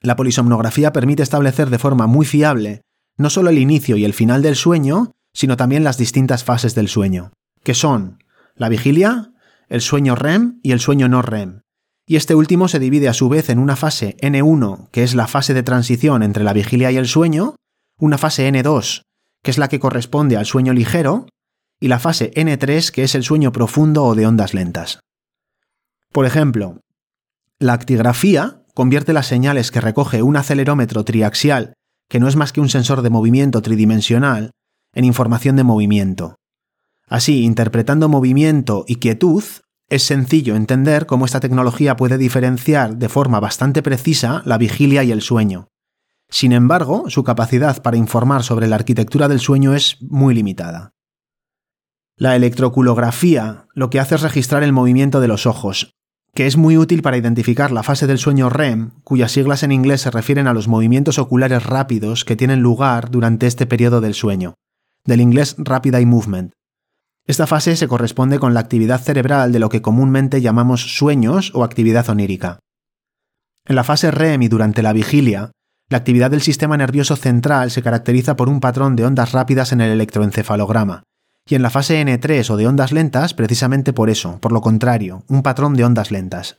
la 0.00 0.16
polisomnografía 0.16 0.92
permite 0.92 1.22
establecer 1.22 1.70
de 1.70 1.78
forma 1.78 2.06
muy 2.06 2.26
fiable 2.26 2.82
no 3.16 3.30
solo 3.30 3.50
el 3.50 3.58
inicio 3.58 3.96
y 3.96 4.04
el 4.04 4.14
final 4.14 4.42
del 4.42 4.56
sueño, 4.56 5.12
sino 5.32 5.56
también 5.56 5.84
las 5.84 5.98
distintas 5.98 6.44
fases 6.44 6.74
del 6.74 6.88
sueño, 6.88 7.32
que 7.62 7.74
son 7.74 8.22
la 8.54 8.68
vigilia, 8.68 9.32
el 9.68 9.80
sueño 9.80 10.14
REM 10.14 10.60
y 10.62 10.72
el 10.72 10.80
sueño 10.80 11.08
no 11.08 11.22
REM. 11.22 11.62
Y 12.06 12.16
este 12.16 12.34
último 12.34 12.68
se 12.68 12.78
divide 12.78 13.08
a 13.08 13.14
su 13.14 13.28
vez 13.28 13.50
en 13.50 13.58
una 13.58 13.76
fase 13.76 14.16
N1, 14.22 14.90
que 14.90 15.02
es 15.02 15.14
la 15.14 15.26
fase 15.26 15.54
de 15.54 15.62
transición 15.62 16.22
entre 16.22 16.44
la 16.44 16.52
vigilia 16.52 16.92
y 16.92 16.96
el 16.96 17.08
sueño, 17.08 17.56
una 17.98 18.16
fase 18.16 18.48
N2, 18.48 19.02
que 19.42 19.50
es 19.50 19.58
la 19.58 19.68
que 19.68 19.80
corresponde 19.80 20.36
al 20.36 20.46
sueño 20.46 20.72
ligero, 20.72 21.26
y 21.80 21.88
la 21.88 21.98
fase 21.98 22.32
N3, 22.34 22.90
que 22.90 23.02
es 23.02 23.14
el 23.14 23.24
sueño 23.24 23.52
profundo 23.52 24.04
o 24.04 24.14
de 24.14 24.26
ondas 24.26 24.54
lentas. 24.54 25.00
Por 26.12 26.26
ejemplo, 26.26 26.80
la 27.58 27.72
actigrafía 27.72 28.62
convierte 28.74 29.12
las 29.12 29.26
señales 29.26 29.70
que 29.70 29.80
recoge 29.80 30.22
un 30.22 30.36
acelerómetro 30.36 31.04
triaxial 31.04 31.74
que 32.08 32.20
no 32.20 32.28
es 32.28 32.36
más 32.36 32.52
que 32.52 32.60
un 32.60 32.68
sensor 32.68 33.02
de 33.02 33.10
movimiento 33.10 33.62
tridimensional, 33.62 34.52
en 34.92 35.04
información 35.04 35.56
de 35.56 35.64
movimiento. 35.64 36.36
Así, 37.08 37.44
interpretando 37.44 38.08
movimiento 38.08 38.84
y 38.88 38.96
quietud, 38.96 39.44
es 39.88 40.02
sencillo 40.02 40.56
entender 40.56 41.06
cómo 41.06 41.24
esta 41.24 41.40
tecnología 41.40 41.96
puede 41.96 42.18
diferenciar 42.18 42.96
de 42.96 43.08
forma 43.08 43.38
bastante 43.38 43.82
precisa 43.82 44.42
la 44.44 44.58
vigilia 44.58 45.04
y 45.04 45.12
el 45.12 45.22
sueño. 45.22 45.68
Sin 46.28 46.52
embargo, 46.52 47.08
su 47.08 47.22
capacidad 47.22 47.82
para 47.82 47.96
informar 47.96 48.42
sobre 48.42 48.66
la 48.66 48.76
arquitectura 48.76 49.28
del 49.28 49.38
sueño 49.38 49.74
es 49.74 49.98
muy 50.00 50.34
limitada. 50.34 50.92
La 52.16 52.34
electroculografía 52.34 53.68
lo 53.74 53.90
que 53.90 54.00
hace 54.00 54.16
es 54.16 54.22
registrar 54.22 54.62
el 54.64 54.72
movimiento 54.72 55.20
de 55.20 55.28
los 55.28 55.46
ojos, 55.46 55.92
que 56.36 56.46
es 56.46 56.58
muy 56.58 56.76
útil 56.76 57.00
para 57.00 57.16
identificar 57.16 57.72
la 57.72 57.82
fase 57.82 58.06
del 58.06 58.18
sueño 58.18 58.50
REM, 58.50 58.90
cuyas 59.04 59.32
siglas 59.32 59.62
en 59.62 59.72
inglés 59.72 60.02
se 60.02 60.10
refieren 60.10 60.46
a 60.46 60.52
los 60.52 60.68
movimientos 60.68 61.18
oculares 61.18 61.64
rápidos 61.64 62.26
que 62.26 62.36
tienen 62.36 62.60
lugar 62.60 63.10
durante 63.10 63.46
este 63.46 63.64
periodo 63.64 64.02
del 64.02 64.12
sueño, 64.12 64.52
del 65.06 65.22
inglés 65.22 65.56
Rapid 65.56 65.94
Eye 65.94 66.04
Movement. 66.04 66.52
Esta 67.26 67.46
fase 67.46 67.74
se 67.74 67.88
corresponde 67.88 68.38
con 68.38 68.52
la 68.52 68.60
actividad 68.60 69.00
cerebral 69.00 69.50
de 69.50 69.60
lo 69.60 69.70
que 69.70 69.80
comúnmente 69.80 70.42
llamamos 70.42 70.98
sueños 70.98 71.52
o 71.54 71.64
actividad 71.64 72.10
onírica. 72.10 72.58
En 73.64 73.74
la 73.74 73.82
fase 73.82 74.10
REM 74.10 74.42
y 74.42 74.48
durante 74.48 74.82
la 74.82 74.92
vigilia, 74.92 75.52
la 75.88 75.96
actividad 75.96 76.30
del 76.30 76.42
sistema 76.42 76.76
nervioso 76.76 77.16
central 77.16 77.70
se 77.70 77.82
caracteriza 77.82 78.36
por 78.36 78.50
un 78.50 78.60
patrón 78.60 78.94
de 78.94 79.06
ondas 79.06 79.32
rápidas 79.32 79.72
en 79.72 79.80
el 79.80 79.90
electroencefalograma, 79.90 81.02
y 81.48 81.54
en 81.54 81.62
la 81.62 81.70
fase 81.70 82.02
N3 82.04 82.50
o 82.50 82.56
de 82.56 82.66
ondas 82.66 82.92
lentas 82.92 83.32
precisamente 83.32 83.92
por 83.92 84.10
eso, 84.10 84.38
por 84.40 84.52
lo 84.52 84.60
contrario, 84.60 85.22
un 85.28 85.42
patrón 85.42 85.74
de 85.74 85.84
ondas 85.84 86.10
lentas. 86.10 86.58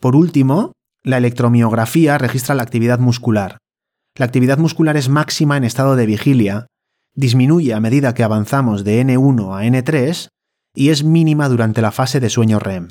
Por 0.00 0.16
último, 0.16 0.72
la 1.02 1.16
electromiografía 1.16 2.18
registra 2.18 2.54
la 2.54 2.64
actividad 2.64 2.98
muscular. 2.98 3.58
La 4.16 4.26
actividad 4.26 4.58
muscular 4.58 4.96
es 4.96 5.08
máxima 5.08 5.56
en 5.56 5.64
estado 5.64 5.94
de 5.94 6.06
vigilia, 6.06 6.66
disminuye 7.14 7.72
a 7.72 7.80
medida 7.80 8.14
que 8.14 8.24
avanzamos 8.24 8.84
de 8.84 9.04
N1 9.04 9.56
a 9.56 9.64
N3 9.64 10.28
y 10.74 10.90
es 10.90 11.04
mínima 11.04 11.48
durante 11.48 11.82
la 11.82 11.92
fase 11.92 12.20
de 12.20 12.30
sueño 12.30 12.58
REM. 12.58 12.88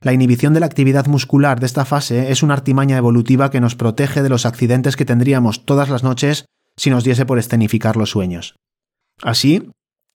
La 0.00 0.12
inhibición 0.12 0.54
de 0.54 0.60
la 0.60 0.66
actividad 0.66 1.06
muscular 1.06 1.58
de 1.58 1.66
esta 1.66 1.84
fase 1.84 2.30
es 2.30 2.44
una 2.44 2.54
artimaña 2.54 2.96
evolutiva 2.96 3.50
que 3.50 3.60
nos 3.60 3.74
protege 3.74 4.22
de 4.22 4.28
los 4.28 4.46
accidentes 4.46 4.96
que 4.96 5.04
tendríamos 5.04 5.64
todas 5.64 5.90
las 5.90 6.04
noches 6.04 6.44
si 6.76 6.90
nos 6.90 7.02
diese 7.02 7.26
por 7.26 7.38
escenificar 7.40 7.96
los 7.96 8.10
sueños. 8.10 8.54
Así, 9.20 9.68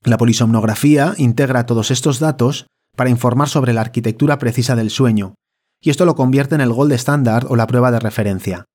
la 0.03 0.17
polisomnografía 0.17 1.13
integra 1.17 1.65
todos 1.65 1.91
estos 1.91 2.19
datos 2.19 2.67
para 2.95 3.09
informar 3.09 3.49
sobre 3.49 3.73
la 3.73 3.81
arquitectura 3.81 4.37
precisa 4.37 4.75
del 4.75 4.89
sueño, 4.89 5.35
y 5.81 5.89
esto 5.89 6.05
lo 6.05 6.15
convierte 6.15 6.55
en 6.55 6.61
el 6.61 6.71
gold 6.71 6.93
standard 6.93 7.47
o 7.49 7.55
la 7.55 7.67
prueba 7.67 7.91
de 7.91 7.99
referencia. 7.99 8.65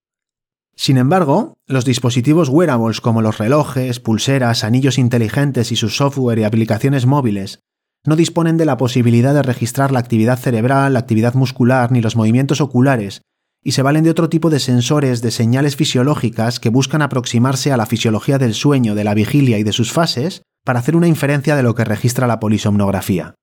Sin 0.77 0.97
embargo, 0.97 1.55
los 1.67 1.85
dispositivos 1.85 2.49
wearables 2.49 3.01
como 3.01 3.21
los 3.21 3.39
relojes, 3.39 3.99
pulseras, 3.99 4.63
anillos 4.63 4.99
inteligentes 4.99 5.73
y 5.73 5.77
su 5.77 5.89
software 5.89 6.39
y 6.39 6.45
aplicaciones 6.45 7.05
móviles 7.05 7.61
no 8.07 8.15
disponen 8.15 8.57
de 8.57 8.65
la 8.65 8.77
posibilidad 8.77 9.35
de 9.35 9.43
registrar 9.43 9.91
la 9.91 9.99
actividad 9.99 10.39
cerebral, 10.39 10.93
la 10.93 11.01
actividad 11.01 11.35
muscular 11.35 11.91
ni 11.91 12.01
los 12.01 12.15
movimientos 12.15 12.61
oculares, 12.61 13.23
y 13.63 13.73
se 13.73 13.83
valen 13.83 14.05
de 14.05 14.11
otro 14.11 14.29
tipo 14.29 14.51
de 14.51 14.61
sensores 14.61 15.21
de 15.21 15.33
señales 15.33 15.75
fisiológicas 15.75 16.61
que 16.61 16.71
buscan 16.71 17.03
aproximarse 17.03 17.73
a 17.73 17.77
la 17.77 17.87
fisiología 17.87 18.39
del 18.39 18.55
sueño, 18.55 18.95
de 18.95 19.05
la 19.05 19.15
vigilia 19.15 19.59
y 19.59 19.65
de 19.65 19.73
sus 19.73 19.93
fases 19.93 20.43
para 20.65 20.81
hacer 20.81 20.97
una 20.97 21.09
inferencia 21.09 21.57
de 21.57 21.63
lo 21.63 21.75
que 21.75 21.85
registra 21.85 22.27
la 22.27 22.41
polisomnografía. 22.41 23.35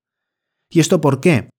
¿Y 0.70 0.80
esto 0.80 1.02
por 1.02 1.22
qué? 1.22 1.50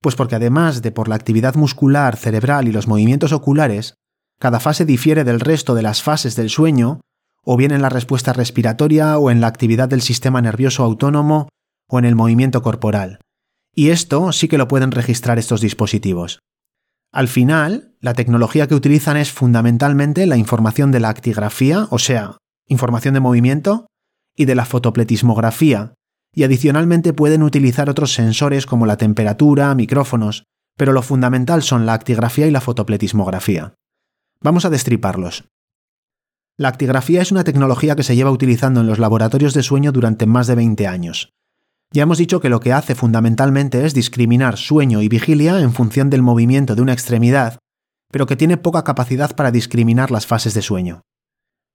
Pues 0.00 0.16
porque 0.16 0.36
además 0.36 0.82
de 0.82 0.92
por 0.92 1.08
la 1.08 1.14
actividad 1.14 1.54
muscular, 1.54 2.16
cerebral 2.16 2.68
y 2.68 2.72
los 2.72 2.88
movimientos 2.88 3.32
oculares, 3.32 3.94
cada 4.38 4.58
fase 4.58 4.84
difiere 4.84 5.24
del 5.24 5.40
resto 5.40 5.74
de 5.74 5.82
las 5.82 6.02
fases 6.02 6.34
del 6.34 6.50
sueño, 6.50 7.00
o 7.44 7.56
bien 7.56 7.72
en 7.72 7.82
la 7.82 7.88
respuesta 7.88 8.32
respiratoria 8.32 9.18
o 9.18 9.30
en 9.30 9.40
la 9.40 9.46
actividad 9.46 9.88
del 9.88 10.02
sistema 10.02 10.40
nervioso 10.40 10.82
autónomo 10.84 11.48
o 11.88 11.98
en 11.98 12.04
el 12.04 12.14
movimiento 12.14 12.62
corporal. 12.62 13.18
Y 13.74 13.90
esto 13.90 14.32
sí 14.32 14.48
que 14.48 14.58
lo 14.58 14.68
pueden 14.68 14.92
registrar 14.92 15.38
estos 15.38 15.60
dispositivos. 15.60 16.40
Al 17.12 17.28
final, 17.28 17.94
la 18.00 18.14
tecnología 18.14 18.66
que 18.66 18.74
utilizan 18.74 19.16
es 19.16 19.30
fundamentalmente 19.30 20.26
la 20.26 20.36
información 20.36 20.92
de 20.92 21.00
la 21.00 21.10
actigrafía, 21.10 21.86
o 21.90 21.98
sea, 21.98 22.38
información 22.66 23.14
de 23.14 23.20
movimiento, 23.20 23.86
y 24.36 24.44
de 24.44 24.54
la 24.54 24.64
fotopletismografía, 24.64 25.94
y 26.34 26.44
adicionalmente 26.44 27.12
pueden 27.12 27.42
utilizar 27.42 27.90
otros 27.90 28.14
sensores 28.14 28.66
como 28.66 28.86
la 28.86 28.96
temperatura, 28.96 29.74
micrófonos, 29.74 30.44
pero 30.76 30.92
lo 30.92 31.02
fundamental 31.02 31.62
son 31.62 31.86
la 31.86 31.94
actigrafía 31.94 32.46
y 32.46 32.50
la 32.50 32.60
fotopletismografía. 32.60 33.74
Vamos 34.40 34.64
a 34.64 34.70
destriparlos. 34.70 35.44
La 36.58 36.68
actigrafía 36.68 37.22
es 37.22 37.32
una 37.32 37.44
tecnología 37.44 37.96
que 37.96 38.02
se 38.02 38.16
lleva 38.16 38.30
utilizando 38.30 38.80
en 38.80 38.86
los 38.86 38.98
laboratorios 38.98 39.54
de 39.54 39.62
sueño 39.62 39.92
durante 39.92 40.26
más 40.26 40.46
de 40.46 40.54
20 40.54 40.86
años. 40.86 41.32
Ya 41.92 42.04
hemos 42.04 42.18
dicho 42.18 42.40
que 42.40 42.48
lo 42.48 42.60
que 42.60 42.72
hace 42.72 42.94
fundamentalmente 42.94 43.84
es 43.84 43.92
discriminar 43.92 44.56
sueño 44.56 45.02
y 45.02 45.08
vigilia 45.08 45.60
en 45.60 45.72
función 45.72 46.08
del 46.08 46.22
movimiento 46.22 46.74
de 46.74 46.82
una 46.82 46.94
extremidad, 46.94 47.58
pero 48.10 48.26
que 48.26 48.36
tiene 48.36 48.56
poca 48.56 48.84
capacidad 48.84 49.36
para 49.36 49.50
discriminar 49.50 50.10
las 50.10 50.26
fases 50.26 50.54
de 50.54 50.62
sueño. 50.62 51.02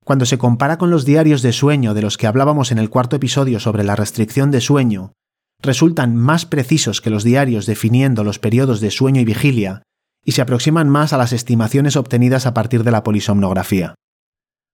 Cuando 0.07 0.25
se 0.25 0.37
compara 0.37 0.77
con 0.77 0.89
los 0.89 1.03
diarios 1.03 1.41
de 1.41 1.51
sueño 1.51 1.93
de 1.93 2.01
los 2.01 2.15
que 2.15 2.27
hablábamos 2.27 2.71
en 2.71 2.77
el 2.77 2.89
cuarto 2.89 3.17
episodio 3.17 3.59
sobre 3.59 3.83
la 3.83 3.97
restricción 3.97 4.51
de 4.51 4.61
sueño, 4.61 5.11
resultan 5.61 6.15
más 6.15 6.45
precisos 6.45 7.01
que 7.01 7.09
los 7.09 7.25
diarios 7.25 7.65
definiendo 7.65 8.23
los 8.23 8.39
periodos 8.39 8.79
de 8.79 8.89
sueño 8.89 9.19
y 9.19 9.25
vigilia, 9.25 9.83
y 10.23 10.31
se 10.31 10.41
aproximan 10.41 10.87
más 10.87 11.11
a 11.11 11.17
las 11.17 11.33
estimaciones 11.33 11.97
obtenidas 11.97 12.45
a 12.45 12.53
partir 12.53 12.85
de 12.85 12.91
la 12.91 13.03
polisomnografía. 13.03 13.95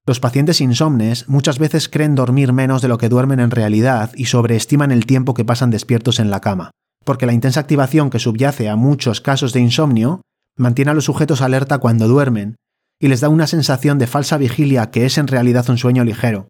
Los 0.06 0.20
pacientes 0.20 0.62
insomnes 0.62 1.28
muchas 1.28 1.58
veces 1.58 1.90
creen 1.90 2.14
dormir 2.14 2.54
menos 2.54 2.84
de 2.84 2.90
lo 2.90 3.00
que 3.00 3.10
duermen 3.10 3.40
en 3.40 3.50
realidad 3.50 4.12
y 4.16 4.26
sobreestiman 4.26 4.92
el 4.92 5.08
tiempo 5.08 5.34
que 5.34 5.46
pasan 5.46 5.72
despiertos 5.72 6.20
en 6.20 6.30
la 6.30 6.42
cama, 6.42 6.70
porque 7.06 7.26
la 7.26 7.34
intensa 7.34 7.60
activación 7.60 8.12
que 8.12 8.20
subyace 8.20 8.70
a 8.70 8.76
muchos 8.76 9.20
casos 9.20 9.52
de 9.52 9.62
insomnio 9.62 10.22
mantiene 10.56 10.92
a 10.92 10.94
los 10.94 11.06
sujetos 11.06 11.42
alerta 11.42 11.80
cuando 11.80 12.08
duermen 12.08 12.56
y 13.04 13.10
les 13.10 13.20
da 13.20 13.28
una 13.28 13.48
sensación 13.48 14.00
de 14.00 14.08
falsa 14.08 14.38
vigilia 14.38 14.90
que 14.90 15.06
es 15.06 15.18
en 15.18 15.28
realidad 15.28 15.70
un 15.70 15.78
sueño 15.78 16.06
ligero. 16.06 16.48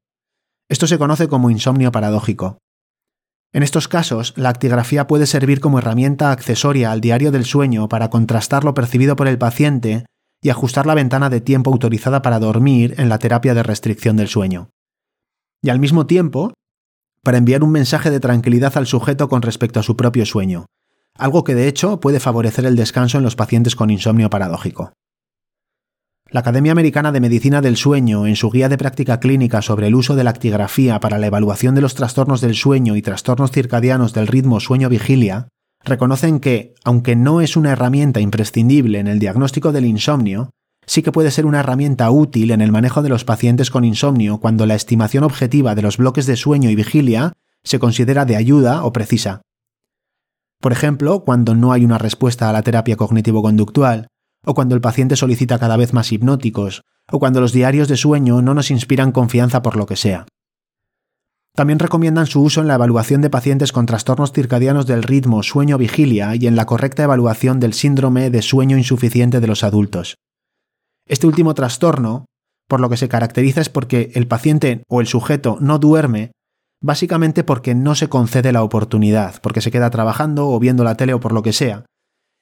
Esto 0.69 0.86
se 0.86 1.00
conoce 1.00 1.27
como 1.27 1.50
insomnio 1.50 1.91
paradójico. 1.91 2.60
En 3.53 3.63
estos 3.63 3.88
casos, 3.88 4.36
la 4.38 4.50
actigrafía 4.50 5.07
puede 5.07 5.25
servir 5.25 5.60
como 5.60 5.79
herramienta 5.79 6.31
accesoria 6.31 6.91
al 6.91 7.01
diario 7.01 7.31
del 7.31 7.45
sueño 7.45 7.89
para 7.89 8.12
contrastar 8.12 8.65
lo 8.65 8.75
percibido 8.75 9.15
por 9.15 9.27
el 9.27 9.39
paciente 9.39 10.05
y 10.43 10.51
ajustar 10.51 10.86
la 10.86 10.93
ventana 10.93 11.31
de 11.31 11.41
tiempo 11.41 11.72
autorizada 11.72 12.22
para 12.22 12.38
dormir 12.38 12.93
en 13.00 13.10
la 13.10 13.17
terapia 13.17 13.55
de 13.55 13.63
restricción 13.63 14.15
del 14.15 14.27
sueño. 14.27 14.69
Y 15.63 15.72
al 15.72 15.79
mismo 15.79 16.05
tiempo, 16.05 16.53
para 17.24 17.39
enviar 17.39 17.63
un 17.63 17.72
mensaje 17.72 18.12
de 18.12 18.19
tranquilidad 18.19 18.77
al 18.77 18.86
sujeto 18.86 19.27
con 19.27 19.41
respecto 19.41 19.79
a 19.79 19.83
su 19.83 19.98
propio 19.98 20.24
sueño, 20.27 20.67
algo 21.17 21.43
que 21.43 21.55
de 21.55 21.67
hecho 21.67 22.00
puede 22.00 22.19
favorecer 22.19 22.67
el 22.67 22.75
descanso 22.75 23.17
en 23.17 23.24
los 23.24 23.36
pacientes 23.36 23.75
con 23.75 23.89
insomnio 23.89 24.29
paradójico. 24.29 24.93
La 26.34 26.40
Academia 26.40 26.72
Americana 26.72 27.12
de 27.12 27.20
Medicina 27.20 27.62
del 27.62 27.78
Sueño, 27.78 28.25
en 28.25 28.36
su 28.36 28.50
guía 28.50 28.68
de 28.68 28.80
práctica 28.80 29.20
clínica 29.20 29.62
sobre 29.62 29.86
el 29.86 29.94
uso 29.94 30.16
de 30.16 30.24
la 30.24 30.32
actigrafía 30.32 31.00
para 31.00 31.20
la 31.20 31.28
evaluación 31.28 31.75
de 31.75 31.82
los 31.82 31.94
trastornos 31.94 32.42
del 32.42 32.56
sueño 32.56 32.96
y 32.96 33.04
trastornos 33.04 33.52
circadianos 33.52 34.16
del 34.16 34.25
ritmo 34.25 34.60
sueño-vigilia, 34.60 35.48
reconocen 35.84 36.40
que, 36.40 36.74
aunque 36.84 37.16
no 37.16 37.40
es 37.40 37.56
una 37.56 37.74
herramienta 37.74 38.20
imprescindible 38.20 38.98
en 38.98 39.08
el 39.08 39.20
diagnóstico 39.20 39.72
del 39.72 39.86
insomnio, 39.86 40.50
sí 40.88 41.04
que 41.04 41.12
puede 41.12 41.30
ser 41.30 41.46
una 41.46 41.60
herramienta 41.60 42.10
útil 42.10 42.50
en 42.50 42.62
el 42.62 42.72
manejo 42.72 43.04
de 43.04 43.10
los 43.10 43.25
pacientes 43.25 43.70
con 43.70 43.86
insomnio 43.86 44.40
cuando 44.40 44.66
la 44.66 44.74
estimación 44.74 45.24
objetiva 45.24 45.75
de 45.75 45.84
los 45.84 45.98
bloques 45.98 46.25
de 46.25 46.36
sueño 46.36 46.72
y 46.72 46.75
vigilia 46.75 47.34
se 47.63 47.78
considera 47.78 48.25
de 48.25 48.38
ayuda 48.38 48.86
o 48.86 48.92
precisa. 48.92 49.44
Por 50.60 50.72
ejemplo, 50.72 51.25
cuando 51.25 51.54
no 51.54 51.74
hay 51.74 51.86
una 51.86 52.00
respuesta 52.00 52.50
a 52.50 52.54
la 52.54 52.63
terapia 52.63 52.98
cognitivo-conductual, 52.98 54.08
o 54.45 54.53
cuando 54.53 54.75
el 54.75 54.81
paciente 54.81 55.15
solicita 55.15 55.59
cada 55.59 55.77
vez 55.77 55.93
más 55.93 56.12
hipnóticos, 56.12 56.83
o 57.12 57.19
cuando 57.19 57.41
los 57.41 57.53
diarios 57.53 57.88
de 57.88 57.97
sueño 57.97 58.41
no 58.41 58.53
nos 58.53 58.71
inspiran 58.71 59.12
confianza 59.12 59.62
por 59.62 59.75
lo 59.75 59.85
que 59.85 59.95
sea. 59.95 60.25
También 61.55 61.77
recomiendan 61.77 62.25
su 62.25 62.41
uso 62.41 62.62
en 62.62 62.67
la 62.67 62.75
evaluación 62.75 63.21
de 63.21 63.29
pacientes 63.29 63.71
con 63.71 63.85
trastornos 63.85 64.31
circadianos 64.31 64.88
del 64.88 65.03
ritmo 65.03 65.43
sueño-vigilia 65.43 66.35
y 66.35 66.47
en 66.47 66.55
la 66.55 66.65
correcta 66.65 67.03
evaluación 67.03 67.59
del 67.59 67.73
síndrome 67.73 68.31
de 68.31 68.41
sueño 68.41 68.75
insuficiente 68.75 69.39
de 69.39 69.47
los 69.47 69.63
adultos. 69.63 70.15
Este 71.05 71.27
último 71.27 71.53
trastorno, 71.53 72.25
por 72.67 72.79
lo 72.79 72.89
que 72.89 72.97
se 72.97 73.07
caracteriza 73.07 73.62
es 73.62 73.69
porque 73.69 74.12
el 74.15 74.25
paciente 74.25 74.83
o 74.88 75.00
el 75.00 75.05
sujeto 75.05 75.57
no 75.59 75.77
duerme, 75.77 76.31
básicamente 76.81 77.43
porque 77.43 77.75
no 77.75 77.93
se 77.93 78.09
concede 78.09 78.51
la 78.51 78.63
oportunidad, 78.63 79.39
porque 79.41 79.62
se 79.62 79.69
queda 79.69 79.91
trabajando 79.91 80.50
o 80.50 80.59
viendo 80.59 80.83
la 80.83 80.95
tele 80.95 81.13
o 81.13 81.19
por 81.19 81.33
lo 81.33 81.43
que 81.43 81.53
sea. 81.53 81.85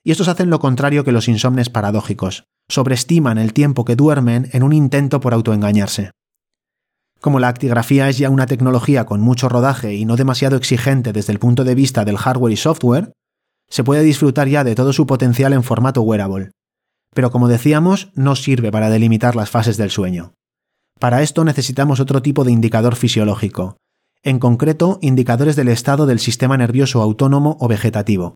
Y 0.03 0.11
estos 0.11 0.27
hacen 0.27 0.49
lo 0.49 0.59
contrario 0.59 1.03
que 1.03 1.11
los 1.11 1.27
insomnes 1.27 1.69
paradójicos, 1.69 2.45
sobreestiman 2.69 3.37
el 3.37 3.53
tiempo 3.53 3.85
que 3.85 3.95
duermen 3.95 4.49
en 4.53 4.63
un 4.63 4.73
intento 4.73 5.19
por 5.19 5.33
autoengañarse. 5.33 6.11
Como 7.19 7.39
la 7.39 7.49
actigrafía 7.49 8.09
es 8.09 8.17
ya 8.17 8.31
una 8.31 8.47
tecnología 8.47 9.05
con 9.05 9.21
mucho 9.21 9.47
rodaje 9.47 9.93
y 9.93 10.05
no 10.05 10.15
demasiado 10.15 10.57
exigente 10.57 11.13
desde 11.13 11.33
el 11.33 11.39
punto 11.39 11.63
de 11.63 11.75
vista 11.75 12.03
del 12.03 12.17
hardware 12.17 12.53
y 12.53 12.57
software, 12.57 13.13
se 13.69 13.83
puede 13.83 14.01
disfrutar 14.01 14.47
ya 14.47 14.63
de 14.63 14.73
todo 14.73 14.91
su 14.91 15.05
potencial 15.05 15.53
en 15.53 15.63
formato 15.63 16.01
wearable. 16.01 16.49
Pero 17.13 17.29
como 17.29 17.47
decíamos, 17.47 18.11
no 18.15 18.35
sirve 18.35 18.71
para 18.71 18.89
delimitar 18.89 19.35
las 19.35 19.51
fases 19.51 19.77
del 19.77 19.91
sueño. 19.91 20.33
Para 20.99 21.21
esto 21.21 21.43
necesitamos 21.43 21.99
otro 21.99 22.21
tipo 22.21 22.43
de 22.43 22.51
indicador 22.51 22.95
fisiológico, 22.95 23.77
en 24.23 24.39
concreto 24.39 24.99
indicadores 25.01 25.55
del 25.55 25.67
estado 25.67 26.05
del 26.05 26.19
sistema 26.19 26.57
nervioso 26.57 27.01
autónomo 27.01 27.57
o 27.59 27.67
vegetativo. 27.67 28.35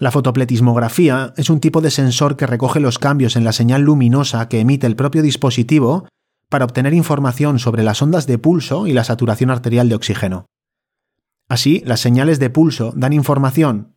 La 0.00 0.10
fotopletismografía 0.10 1.34
es 1.36 1.50
un 1.50 1.60
tipo 1.60 1.82
de 1.82 1.90
sensor 1.90 2.38
que 2.38 2.46
recoge 2.46 2.80
los 2.80 2.98
cambios 2.98 3.36
en 3.36 3.44
la 3.44 3.52
señal 3.52 3.82
luminosa 3.82 4.48
que 4.48 4.58
emite 4.58 4.86
el 4.86 4.96
propio 4.96 5.20
dispositivo 5.20 6.08
para 6.48 6.64
obtener 6.64 6.94
información 6.94 7.58
sobre 7.58 7.82
las 7.82 8.00
ondas 8.00 8.26
de 8.26 8.38
pulso 8.38 8.86
y 8.86 8.94
la 8.94 9.04
saturación 9.04 9.50
arterial 9.50 9.90
de 9.90 9.94
oxígeno. 9.96 10.46
Así, 11.50 11.82
las 11.84 12.00
señales 12.00 12.38
de 12.38 12.48
pulso 12.48 12.94
dan 12.96 13.12
información 13.12 13.94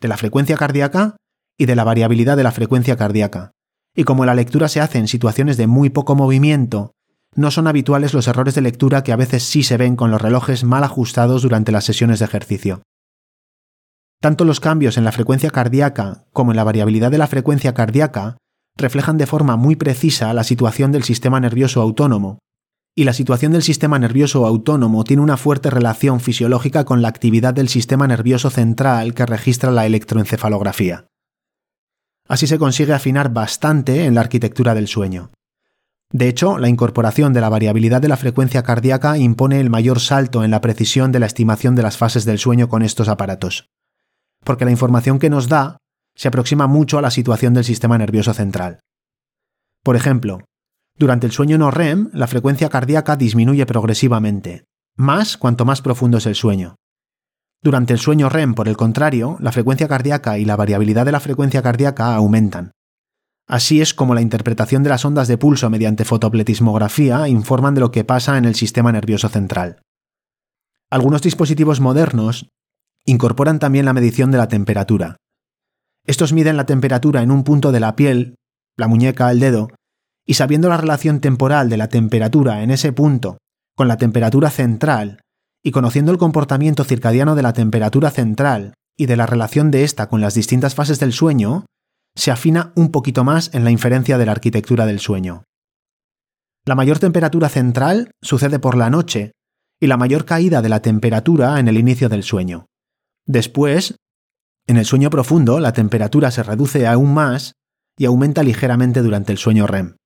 de 0.00 0.08
la 0.08 0.16
frecuencia 0.16 0.56
cardíaca 0.56 1.14
y 1.56 1.66
de 1.66 1.76
la 1.76 1.84
variabilidad 1.84 2.36
de 2.36 2.42
la 2.42 2.50
frecuencia 2.50 2.96
cardíaca. 2.96 3.52
Y 3.94 4.02
como 4.02 4.24
la 4.24 4.34
lectura 4.34 4.68
se 4.68 4.80
hace 4.80 4.98
en 4.98 5.06
situaciones 5.06 5.56
de 5.56 5.68
muy 5.68 5.88
poco 5.88 6.16
movimiento, 6.16 6.94
no 7.36 7.52
son 7.52 7.68
habituales 7.68 8.12
los 8.12 8.26
errores 8.26 8.56
de 8.56 8.60
lectura 8.60 9.04
que 9.04 9.12
a 9.12 9.16
veces 9.16 9.44
sí 9.44 9.62
se 9.62 9.76
ven 9.76 9.94
con 9.94 10.10
los 10.10 10.20
relojes 10.20 10.64
mal 10.64 10.82
ajustados 10.82 11.42
durante 11.42 11.70
las 11.70 11.84
sesiones 11.84 12.18
de 12.18 12.24
ejercicio. 12.24 12.82
Tanto 14.24 14.46
los 14.46 14.58
cambios 14.58 14.96
en 14.96 15.04
la 15.04 15.12
frecuencia 15.12 15.50
cardíaca 15.50 16.24
como 16.32 16.50
en 16.52 16.56
la 16.56 16.64
variabilidad 16.64 17.10
de 17.10 17.18
la 17.18 17.26
frecuencia 17.26 17.74
cardíaca 17.74 18.38
reflejan 18.74 19.18
de 19.18 19.26
forma 19.26 19.56
muy 19.58 19.76
precisa 19.76 20.32
la 20.32 20.44
situación 20.44 20.92
del 20.92 21.02
sistema 21.02 21.40
nervioso 21.40 21.82
autónomo, 21.82 22.38
y 22.96 23.04
la 23.04 23.12
situación 23.12 23.52
del 23.52 23.62
sistema 23.62 23.98
nervioso 23.98 24.46
autónomo 24.46 25.04
tiene 25.04 25.22
una 25.22 25.36
fuerte 25.36 25.68
relación 25.68 26.20
fisiológica 26.20 26.86
con 26.86 27.02
la 27.02 27.08
actividad 27.08 27.52
del 27.52 27.68
sistema 27.68 28.06
nervioso 28.06 28.48
central 28.48 29.12
que 29.12 29.26
registra 29.26 29.70
la 29.70 29.84
electroencefalografía. 29.84 31.06
Así 32.26 32.46
se 32.46 32.58
consigue 32.58 32.94
afinar 32.94 33.30
bastante 33.30 34.06
en 34.06 34.14
la 34.14 34.22
arquitectura 34.22 34.74
del 34.74 34.88
sueño. 34.88 35.32
De 36.10 36.28
hecho, 36.28 36.56
la 36.56 36.70
incorporación 36.70 37.34
de 37.34 37.42
la 37.42 37.50
variabilidad 37.50 38.00
de 38.00 38.08
la 38.08 38.16
frecuencia 38.16 38.62
cardíaca 38.62 39.18
impone 39.18 39.60
el 39.60 39.68
mayor 39.68 40.00
salto 40.00 40.44
en 40.44 40.50
la 40.50 40.62
precisión 40.62 41.12
de 41.12 41.18
la 41.18 41.26
estimación 41.26 41.74
de 41.74 41.82
las 41.82 41.98
fases 41.98 42.24
del 42.24 42.38
sueño 42.38 42.70
con 42.70 42.82
estos 42.82 43.08
aparatos, 43.08 43.68
porque 44.44 44.64
la 44.64 44.70
información 44.70 45.18
que 45.18 45.30
nos 45.30 45.48
da 45.48 45.78
se 46.14 46.28
aproxima 46.28 46.66
mucho 46.66 46.98
a 46.98 47.02
la 47.02 47.10
situación 47.10 47.54
del 47.54 47.64
sistema 47.64 47.98
nervioso 47.98 48.34
central. 48.34 48.80
Por 49.82 49.96
ejemplo, 49.96 50.40
durante 50.96 51.26
el 51.26 51.32
sueño 51.32 51.58
no 51.58 51.70
REM, 51.70 52.10
la 52.12 52.26
frecuencia 52.26 52.68
cardíaca 52.68 53.16
disminuye 53.16 53.66
progresivamente, 53.66 54.64
más 54.96 55.36
cuanto 55.36 55.64
más 55.64 55.82
profundo 55.82 56.18
es 56.18 56.26
el 56.26 56.36
sueño. 56.36 56.76
Durante 57.62 57.92
el 57.92 57.98
sueño 57.98 58.28
REM, 58.28 58.54
por 58.54 58.68
el 58.68 58.76
contrario, 58.76 59.36
la 59.40 59.50
frecuencia 59.50 59.88
cardíaca 59.88 60.38
y 60.38 60.44
la 60.44 60.54
variabilidad 60.54 61.04
de 61.04 61.12
la 61.12 61.20
frecuencia 61.20 61.62
cardíaca 61.62 62.14
aumentan. 62.14 62.72
Así 63.46 63.80
es 63.80 63.92
como 63.92 64.14
la 64.14 64.22
interpretación 64.22 64.82
de 64.82 64.90
las 64.90 65.04
ondas 65.04 65.28
de 65.28 65.36
pulso 65.36 65.68
mediante 65.68 66.04
fotopletismografía 66.04 67.28
informan 67.28 67.74
de 67.74 67.80
lo 67.80 67.90
que 67.90 68.04
pasa 68.04 68.38
en 68.38 68.44
el 68.44 68.54
sistema 68.54 68.92
nervioso 68.92 69.28
central. 69.28 69.82
Algunos 70.90 71.22
dispositivos 71.22 71.80
modernos 71.80 72.48
incorporan 73.06 73.58
también 73.58 73.84
la 73.84 73.92
medición 73.92 74.30
de 74.30 74.38
la 74.38 74.48
temperatura, 74.48 75.16
estos 76.06 76.34
miden 76.34 76.58
la 76.58 76.66
temperatura 76.66 77.22
en 77.22 77.30
un 77.30 77.44
punto 77.44 77.72
de 77.72 77.80
la 77.80 77.96
piel, 77.96 78.36
la 78.76 78.88
muñeca, 78.88 79.30
el 79.30 79.40
dedo, 79.40 79.70
y 80.26 80.34
sabiendo 80.34 80.68
la 80.68 80.76
relación 80.76 81.20
temporal 81.20 81.70
de 81.70 81.78
la 81.78 81.88
temperatura 81.88 82.62
en 82.62 82.70
ese 82.70 82.92
punto 82.92 83.38
con 83.74 83.88
la 83.88 83.96
temperatura 83.96 84.50
central, 84.50 85.20
y 85.62 85.70
conociendo 85.70 86.12
el 86.12 86.18
comportamiento 86.18 86.84
circadiano 86.84 87.34
de 87.34 87.42
la 87.42 87.54
temperatura 87.54 88.10
central 88.10 88.74
y 88.96 89.06
de 89.06 89.16
la 89.16 89.26
relación 89.26 89.70
de 89.70 89.82
ésta 89.82 90.08
con 90.08 90.20
las 90.20 90.34
distintas 90.34 90.74
fases 90.74 91.00
del 91.00 91.12
sueño, 91.12 91.64
se 92.14 92.30
afina 92.30 92.72
un 92.76 92.90
poquito 92.90 93.24
más 93.24 93.52
en 93.54 93.64
la 93.64 93.70
inferencia 93.70 94.18
de 94.18 94.26
la 94.26 94.32
arquitectura 94.32 94.86
del 94.86 95.00
sueño. 95.00 95.44
La 96.66 96.74
mayor 96.74 96.98
temperatura 96.98 97.48
central 97.48 98.10
sucede 98.22 98.58
por 98.58 98.76
la 98.76 98.90
noche 98.90 99.32
y 99.80 99.86
la 99.86 99.96
mayor 99.96 100.26
caída 100.26 100.62
de 100.62 100.68
la 100.68 100.80
temperatura 100.80 101.58
en 101.58 101.68
el 101.68 101.78
inicio 101.78 102.08
del 102.08 102.22
sueño. 102.22 102.66
Después 103.26 103.96
en 104.66 104.78
el 104.78 104.86
sueño 104.86 105.10
profundo, 105.10 105.60
la 105.60 105.72
temperatura 105.72 106.30
se 106.30 106.42
reduce 106.42 106.86
aún 106.86 107.12
más 107.12 107.52
y 107.98 108.06
aumenta 108.06 108.42
ligeramente 108.42 109.02
durante 109.02 109.30
el 109.30 109.38
sueño 109.38 109.66
REM. 109.66 109.96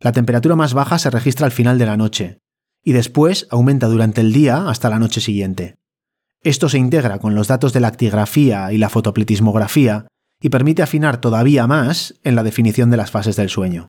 La 0.00 0.12
temperatura 0.12 0.56
más 0.56 0.74
baja 0.74 0.98
se 0.98 1.10
registra 1.10 1.44
al 1.44 1.52
final 1.52 1.78
de 1.78 1.86
la 1.86 1.96
noche, 1.96 2.38
y 2.82 2.92
después 2.92 3.46
aumenta 3.50 3.86
durante 3.86 4.20
el 4.20 4.32
día 4.32 4.68
hasta 4.68 4.88
la 4.88 4.98
noche 4.98 5.20
siguiente. 5.20 5.76
Esto 6.42 6.68
se 6.68 6.78
integra 6.78 7.18
con 7.18 7.34
los 7.34 7.48
datos 7.48 7.72
de 7.72 7.80
la 7.80 7.88
actigrafía 7.88 8.72
y 8.72 8.78
la 8.78 8.88
fotopletismografía 8.88 10.06
y 10.40 10.48
permite 10.48 10.82
afinar 10.82 11.20
todavía 11.20 11.66
más 11.66 12.14
en 12.22 12.36
la 12.36 12.44
definición 12.44 12.90
de 12.90 12.96
las 12.96 13.10
fases 13.10 13.36
del 13.36 13.50
sueño. 13.50 13.88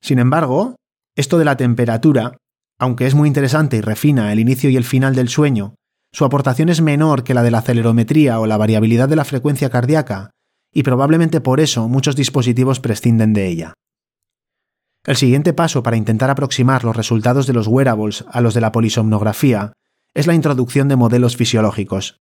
Sin 0.00 0.20
embargo, 0.20 0.76
esto 1.16 1.36
de 1.36 1.44
la 1.44 1.56
temperatura, 1.56 2.38
aunque 2.78 3.06
es 3.06 3.14
muy 3.14 3.26
interesante 3.26 3.76
y 3.76 3.80
refina 3.80 4.32
el 4.32 4.38
inicio 4.38 4.70
y 4.70 4.76
el 4.76 4.84
final 4.84 5.16
del 5.16 5.28
sueño, 5.28 5.74
su 6.12 6.24
aportación 6.24 6.68
es 6.68 6.80
menor 6.80 7.24
que 7.24 7.34
la 7.34 7.42
de 7.42 7.50
la 7.50 7.58
acelerometría 7.58 8.40
o 8.40 8.46
la 8.46 8.56
variabilidad 8.56 9.08
de 9.08 9.16
la 9.16 9.24
frecuencia 9.24 9.70
cardíaca, 9.70 10.30
y 10.72 10.82
probablemente 10.82 11.40
por 11.40 11.60
eso 11.60 11.88
muchos 11.88 12.16
dispositivos 12.16 12.80
prescinden 12.80 13.32
de 13.32 13.46
ella. 13.46 13.74
El 15.04 15.16
siguiente 15.16 15.52
paso 15.52 15.82
para 15.82 15.96
intentar 15.96 16.30
aproximar 16.30 16.84
los 16.84 16.96
resultados 16.96 17.46
de 17.46 17.52
los 17.52 17.66
wearables 17.66 18.24
a 18.30 18.40
los 18.40 18.54
de 18.54 18.60
la 18.60 18.72
polisomnografía 18.72 19.72
es 20.14 20.26
la 20.26 20.34
introducción 20.34 20.88
de 20.88 20.96
modelos 20.96 21.36
fisiológicos. 21.36 22.18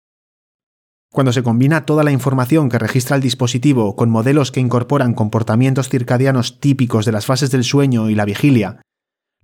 Cuando 1.12 1.34
se 1.34 1.42
combina 1.42 1.86
toda 1.86 2.04
la 2.04 2.12
información 2.12 2.70
que 2.70 2.80
registra 2.80 3.16
el 3.16 3.22
dispositivo 3.22 3.96
con 3.96 4.10
modelos 4.10 4.52
que 4.52 4.60
incorporan 4.60 5.14
comportamientos 5.14 5.90
circadianos 5.90 6.60
típicos 6.60 7.06
de 7.06 7.14
las 7.14 7.26
fases 7.26 7.50
del 7.50 7.64
sueño 7.64 8.10
y 8.10 8.16
la 8.16 8.26
vigilia, 8.26 8.82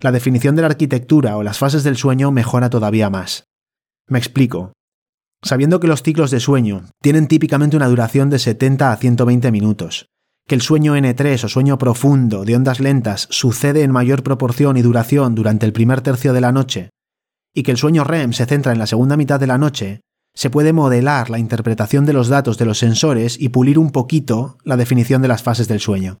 la 0.00 0.12
definición 0.12 0.56
de 0.56 0.62
la 0.62 0.68
arquitectura 0.68 1.36
o 1.36 1.42
las 1.42 1.58
fases 1.58 1.82
del 1.82 1.96
sueño 1.96 2.30
mejora 2.30 2.70
todavía 2.70 3.10
más. 3.10 3.44
Me 4.08 4.18
explico. 4.18 4.72
Sabiendo 5.42 5.80
que 5.80 5.86
los 5.86 6.02
ciclos 6.02 6.30
de 6.30 6.40
sueño 6.40 6.84
tienen 7.00 7.26
típicamente 7.26 7.76
una 7.76 7.88
duración 7.88 8.30
de 8.30 8.38
70 8.38 8.92
a 8.92 8.96
120 8.96 9.50
minutos, 9.50 10.06
que 10.46 10.54
el 10.54 10.62
sueño 10.62 10.96
N3 10.96 11.44
o 11.44 11.48
sueño 11.48 11.78
profundo 11.78 12.44
de 12.44 12.56
ondas 12.56 12.80
lentas 12.80 13.26
sucede 13.30 13.82
en 13.82 13.90
mayor 13.90 14.22
proporción 14.22 14.76
y 14.76 14.82
duración 14.82 15.34
durante 15.34 15.64
el 15.64 15.72
primer 15.72 16.02
tercio 16.02 16.32
de 16.32 16.40
la 16.40 16.52
noche, 16.52 16.90
y 17.54 17.62
que 17.62 17.70
el 17.70 17.78
sueño 17.78 18.04
REM 18.04 18.32
se 18.32 18.46
centra 18.46 18.72
en 18.72 18.78
la 18.78 18.86
segunda 18.86 19.16
mitad 19.16 19.40
de 19.40 19.46
la 19.46 19.58
noche, 19.58 20.00
se 20.34 20.50
puede 20.50 20.72
modelar 20.72 21.30
la 21.30 21.38
interpretación 21.38 22.04
de 22.04 22.12
los 22.12 22.28
datos 22.28 22.58
de 22.58 22.66
los 22.66 22.78
sensores 22.78 23.40
y 23.40 23.50
pulir 23.50 23.78
un 23.78 23.90
poquito 23.90 24.58
la 24.64 24.76
definición 24.76 25.22
de 25.22 25.28
las 25.28 25.42
fases 25.42 25.68
del 25.68 25.80
sueño. 25.80 26.18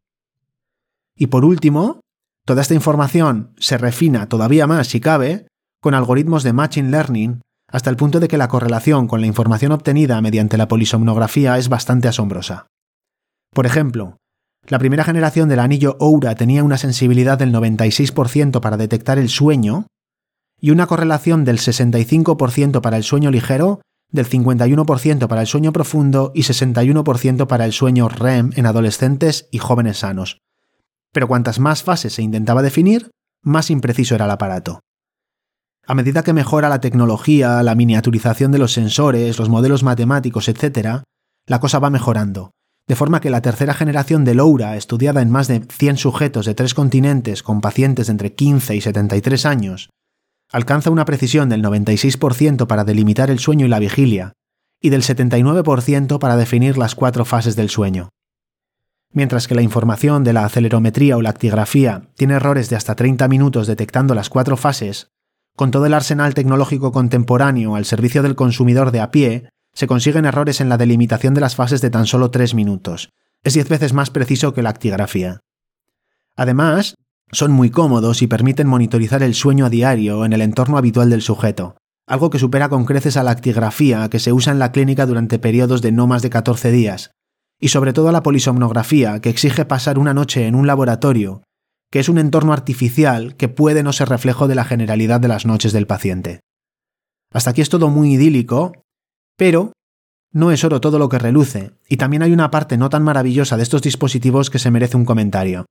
Y 1.16 1.26
por 1.26 1.44
último, 1.44 2.00
toda 2.46 2.62
esta 2.62 2.74
información 2.74 3.54
se 3.58 3.76
refina 3.76 4.28
todavía 4.28 4.66
más 4.66 4.86
si 4.86 5.00
cabe 5.00 5.48
con 5.80 5.94
algoritmos 5.94 6.44
de 6.44 6.52
Machine 6.52 6.90
Learning 6.90 7.40
hasta 7.74 7.90
el 7.90 7.96
punto 7.96 8.20
de 8.20 8.28
que 8.28 8.38
la 8.38 8.46
correlación 8.46 9.08
con 9.08 9.20
la 9.20 9.26
información 9.26 9.72
obtenida 9.72 10.20
mediante 10.20 10.56
la 10.56 10.68
polisomnografía 10.68 11.58
es 11.58 11.68
bastante 11.68 12.06
asombrosa. 12.06 12.68
Por 13.52 13.66
ejemplo, 13.66 14.16
la 14.68 14.78
primera 14.78 15.02
generación 15.02 15.48
del 15.48 15.58
anillo 15.58 15.96
Oura 15.98 16.36
tenía 16.36 16.62
una 16.62 16.78
sensibilidad 16.78 17.36
del 17.36 17.52
96% 17.52 18.60
para 18.60 18.76
detectar 18.76 19.18
el 19.18 19.28
sueño 19.28 19.88
y 20.60 20.70
una 20.70 20.86
correlación 20.86 21.44
del 21.44 21.58
65% 21.58 22.80
para 22.80 22.96
el 22.96 23.02
sueño 23.02 23.32
ligero, 23.32 23.80
del 24.12 24.28
51% 24.28 25.26
para 25.26 25.40
el 25.40 25.48
sueño 25.48 25.72
profundo 25.72 26.30
y 26.32 26.42
61% 26.42 27.48
para 27.48 27.64
el 27.64 27.72
sueño 27.72 28.08
REM 28.08 28.52
en 28.54 28.66
adolescentes 28.66 29.48
y 29.50 29.58
jóvenes 29.58 29.98
sanos. 29.98 30.38
Pero 31.12 31.26
cuantas 31.26 31.58
más 31.58 31.82
fases 31.82 32.12
se 32.12 32.22
intentaba 32.22 32.62
definir, 32.62 33.10
más 33.42 33.68
impreciso 33.68 34.14
era 34.14 34.26
el 34.26 34.30
aparato. 34.30 34.78
A 35.86 35.94
medida 35.94 36.22
que 36.22 36.32
mejora 36.32 36.70
la 36.70 36.80
tecnología, 36.80 37.62
la 37.62 37.74
miniaturización 37.74 38.52
de 38.52 38.58
los 38.58 38.72
sensores, 38.72 39.38
los 39.38 39.50
modelos 39.50 39.82
matemáticos, 39.82 40.48
etc., 40.48 41.02
la 41.46 41.60
cosa 41.60 41.78
va 41.78 41.90
mejorando, 41.90 42.52
de 42.88 42.96
forma 42.96 43.20
que 43.20 43.28
la 43.28 43.42
tercera 43.42 43.74
generación 43.74 44.24
de 44.24 44.34
Loura, 44.34 44.76
estudiada 44.76 45.20
en 45.20 45.30
más 45.30 45.46
de 45.46 45.60
100 45.60 45.98
sujetos 45.98 46.46
de 46.46 46.54
tres 46.54 46.72
continentes 46.72 47.42
con 47.42 47.60
pacientes 47.60 48.06
de 48.06 48.12
entre 48.12 48.32
15 48.32 48.76
y 48.76 48.80
73 48.80 49.44
años, 49.44 49.90
alcanza 50.50 50.90
una 50.90 51.04
precisión 51.04 51.50
del 51.50 51.62
96% 51.62 52.66
para 52.66 52.84
delimitar 52.84 53.30
el 53.30 53.38
sueño 53.38 53.66
y 53.66 53.68
la 53.68 53.78
vigilia, 53.78 54.32
y 54.80 54.88
del 54.88 55.02
79% 55.02 56.18
para 56.18 56.36
definir 56.36 56.78
las 56.78 56.94
cuatro 56.94 57.26
fases 57.26 57.56
del 57.56 57.68
sueño. 57.68 58.08
Mientras 59.12 59.48
que 59.48 59.54
la 59.54 59.62
información 59.62 60.24
de 60.24 60.32
la 60.32 60.44
acelerometría 60.44 61.16
o 61.16 61.22
la 61.22 61.34
tiene 61.34 62.34
errores 62.34 62.70
de 62.70 62.76
hasta 62.76 62.94
30 62.94 63.28
minutos 63.28 63.66
detectando 63.66 64.14
las 64.14 64.28
cuatro 64.28 64.56
fases, 64.56 65.13
con 65.56 65.70
todo 65.70 65.86
el 65.86 65.94
arsenal 65.94 66.34
tecnológico 66.34 66.90
contemporáneo 66.90 67.76
al 67.76 67.84
servicio 67.84 68.22
del 68.22 68.34
consumidor 68.34 68.90
de 68.90 69.00
a 69.00 69.10
pie, 69.10 69.48
se 69.72 69.86
consiguen 69.86 70.24
errores 70.24 70.60
en 70.60 70.68
la 70.68 70.78
delimitación 70.78 71.34
de 71.34 71.40
las 71.40 71.54
fases 71.54 71.80
de 71.80 71.90
tan 71.90 72.06
solo 72.06 72.30
3 72.30 72.54
minutos. 72.54 73.10
Es 73.44 73.54
10 73.54 73.68
veces 73.68 73.92
más 73.92 74.10
preciso 74.10 74.52
que 74.52 74.62
la 74.62 74.70
actigrafía. 74.70 75.40
Además, 76.36 76.96
son 77.30 77.52
muy 77.52 77.70
cómodos 77.70 78.22
y 78.22 78.26
permiten 78.26 78.66
monitorizar 78.66 79.22
el 79.22 79.34
sueño 79.34 79.66
a 79.66 79.70
diario 79.70 80.24
en 80.24 80.32
el 80.32 80.42
entorno 80.42 80.78
habitual 80.78 81.10
del 81.10 81.22
sujeto, 81.22 81.76
algo 82.06 82.30
que 82.30 82.38
supera 82.38 82.68
con 82.68 82.84
creces 82.84 83.16
a 83.16 83.22
la 83.22 83.30
actigrafía 83.30 84.08
que 84.08 84.18
se 84.18 84.32
usa 84.32 84.52
en 84.52 84.58
la 84.58 84.72
clínica 84.72 85.06
durante 85.06 85.38
periodos 85.38 85.82
de 85.82 85.92
no 85.92 86.06
más 86.06 86.22
de 86.22 86.30
14 86.30 86.70
días, 86.70 87.10
y 87.60 87.68
sobre 87.68 87.92
todo 87.92 88.08
a 88.08 88.12
la 88.12 88.22
polisomnografía 88.22 89.20
que 89.20 89.30
exige 89.30 89.64
pasar 89.64 89.98
una 89.98 90.14
noche 90.14 90.46
en 90.46 90.54
un 90.54 90.66
laboratorio 90.66 91.42
que 91.94 92.00
es 92.00 92.08
un 92.08 92.18
entorno 92.18 92.52
artificial 92.52 93.36
que 93.36 93.48
puede 93.48 93.84
no 93.84 93.92
ser 93.92 94.08
reflejo 94.08 94.48
de 94.48 94.56
la 94.56 94.64
generalidad 94.64 95.20
de 95.20 95.28
las 95.28 95.46
noches 95.46 95.72
del 95.72 95.86
paciente. 95.86 96.40
Hasta 97.32 97.50
aquí 97.50 97.60
es 97.60 97.68
todo 97.68 97.88
muy 97.88 98.14
idílico, 98.14 98.72
pero 99.36 99.72
no 100.32 100.50
es 100.50 100.64
oro 100.64 100.80
todo 100.80 100.98
lo 100.98 101.08
que 101.08 101.20
reluce, 101.20 101.70
y 101.88 101.96
también 101.96 102.24
hay 102.24 102.32
una 102.32 102.50
parte 102.50 102.76
no 102.78 102.88
tan 102.88 103.04
maravillosa 103.04 103.56
de 103.56 103.62
estos 103.62 103.80
dispositivos 103.80 104.50
que 104.50 104.58
se 104.58 104.72
merece 104.72 104.96
un 104.96 105.04
comentario. 105.04 105.66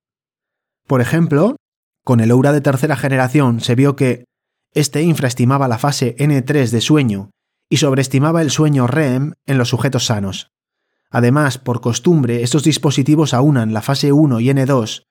Por 0.87 1.01
ejemplo, 1.01 1.57
con 2.05 2.21
el 2.21 2.31
Oura 2.31 2.53
de 2.53 2.61
tercera 2.61 2.95
generación 2.95 3.59
se 3.59 3.75
vio 3.75 3.97
que 3.97 4.23
este 4.73 5.01
infraestimaba 5.01 5.67
la 5.67 5.77
fase 5.77 6.15
N3 6.17 6.69
de 6.69 6.79
sueño 6.79 7.31
y 7.69 7.77
sobreestimaba 7.77 8.41
el 8.41 8.49
sueño 8.49 8.87
REM 8.87 9.33
en 9.45 9.57
los 9.57 9.67
sujetos 9.67 10.05
sanos. 10.05 10.47
Además, 11.11 11.57
por 11.57 11.81
costumbre, 11.81 12.43
estos 12.43 12.63
dispositivos 12.63 13.33
aunan 13.33 13.73
la 13.73 13.81
fase 13.81 14.13
1 14.13 14.39
y 14.39 14.47
N2 14.47 15.03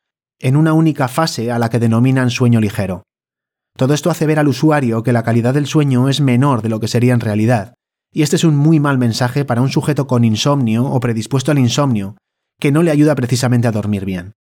en 0.42 0.56
una 0.56 0.72
única 0.72 1.08
fase 1.08 1.50
a 1.52 1.58
la 1.58 1.70
que 1.70 1.78
denominan 1.78 2.30
sueño 2.30 2.60
ligero. 2.60 3.04
Todo 3.76 3.94
esto 3.94 4.10
hace 4.10 4.26
ver 4.26 4.38
al 4.38 4.48
usuario 4.48 5.02
que 5.02 5.12
la 5.12 5.22
calidad 5.22 5.54
del 5.54 5.66
sueño 5.66 6.08
es 6.08 6.20
menor 6.20 6.60
de 6.60 6.68
lo 6.68 6.80
que 6.80 6.88
sería 6.88 7.14
en 7.14 7.20
realidad, 7.20 7.74
y 8.12 8.22
este 8.22 8.36
es 8.36 8.44
un 8.44 8.56
muy 8.56 8.80
mal 8.80 8.98
mensaje 8.98 9.44
para 9.44 9.62
un 9.62 9.70
sujeto 9.70 10.06
con 10.06 10.24
insomnio 10.24 10.84
o 10.84 11.00
predispuesto 11.00 11.52
al 11.52 11.58
insomnio, 11.58 12.16
que 12.60 12.72
no 12.72 12.82
le 12.82 12.90
ayuda 12.90 13.14
precisamente 13.14 13.68
a 13.68 13.72
dormir 13.72 14.04
bien. 14.04 14.32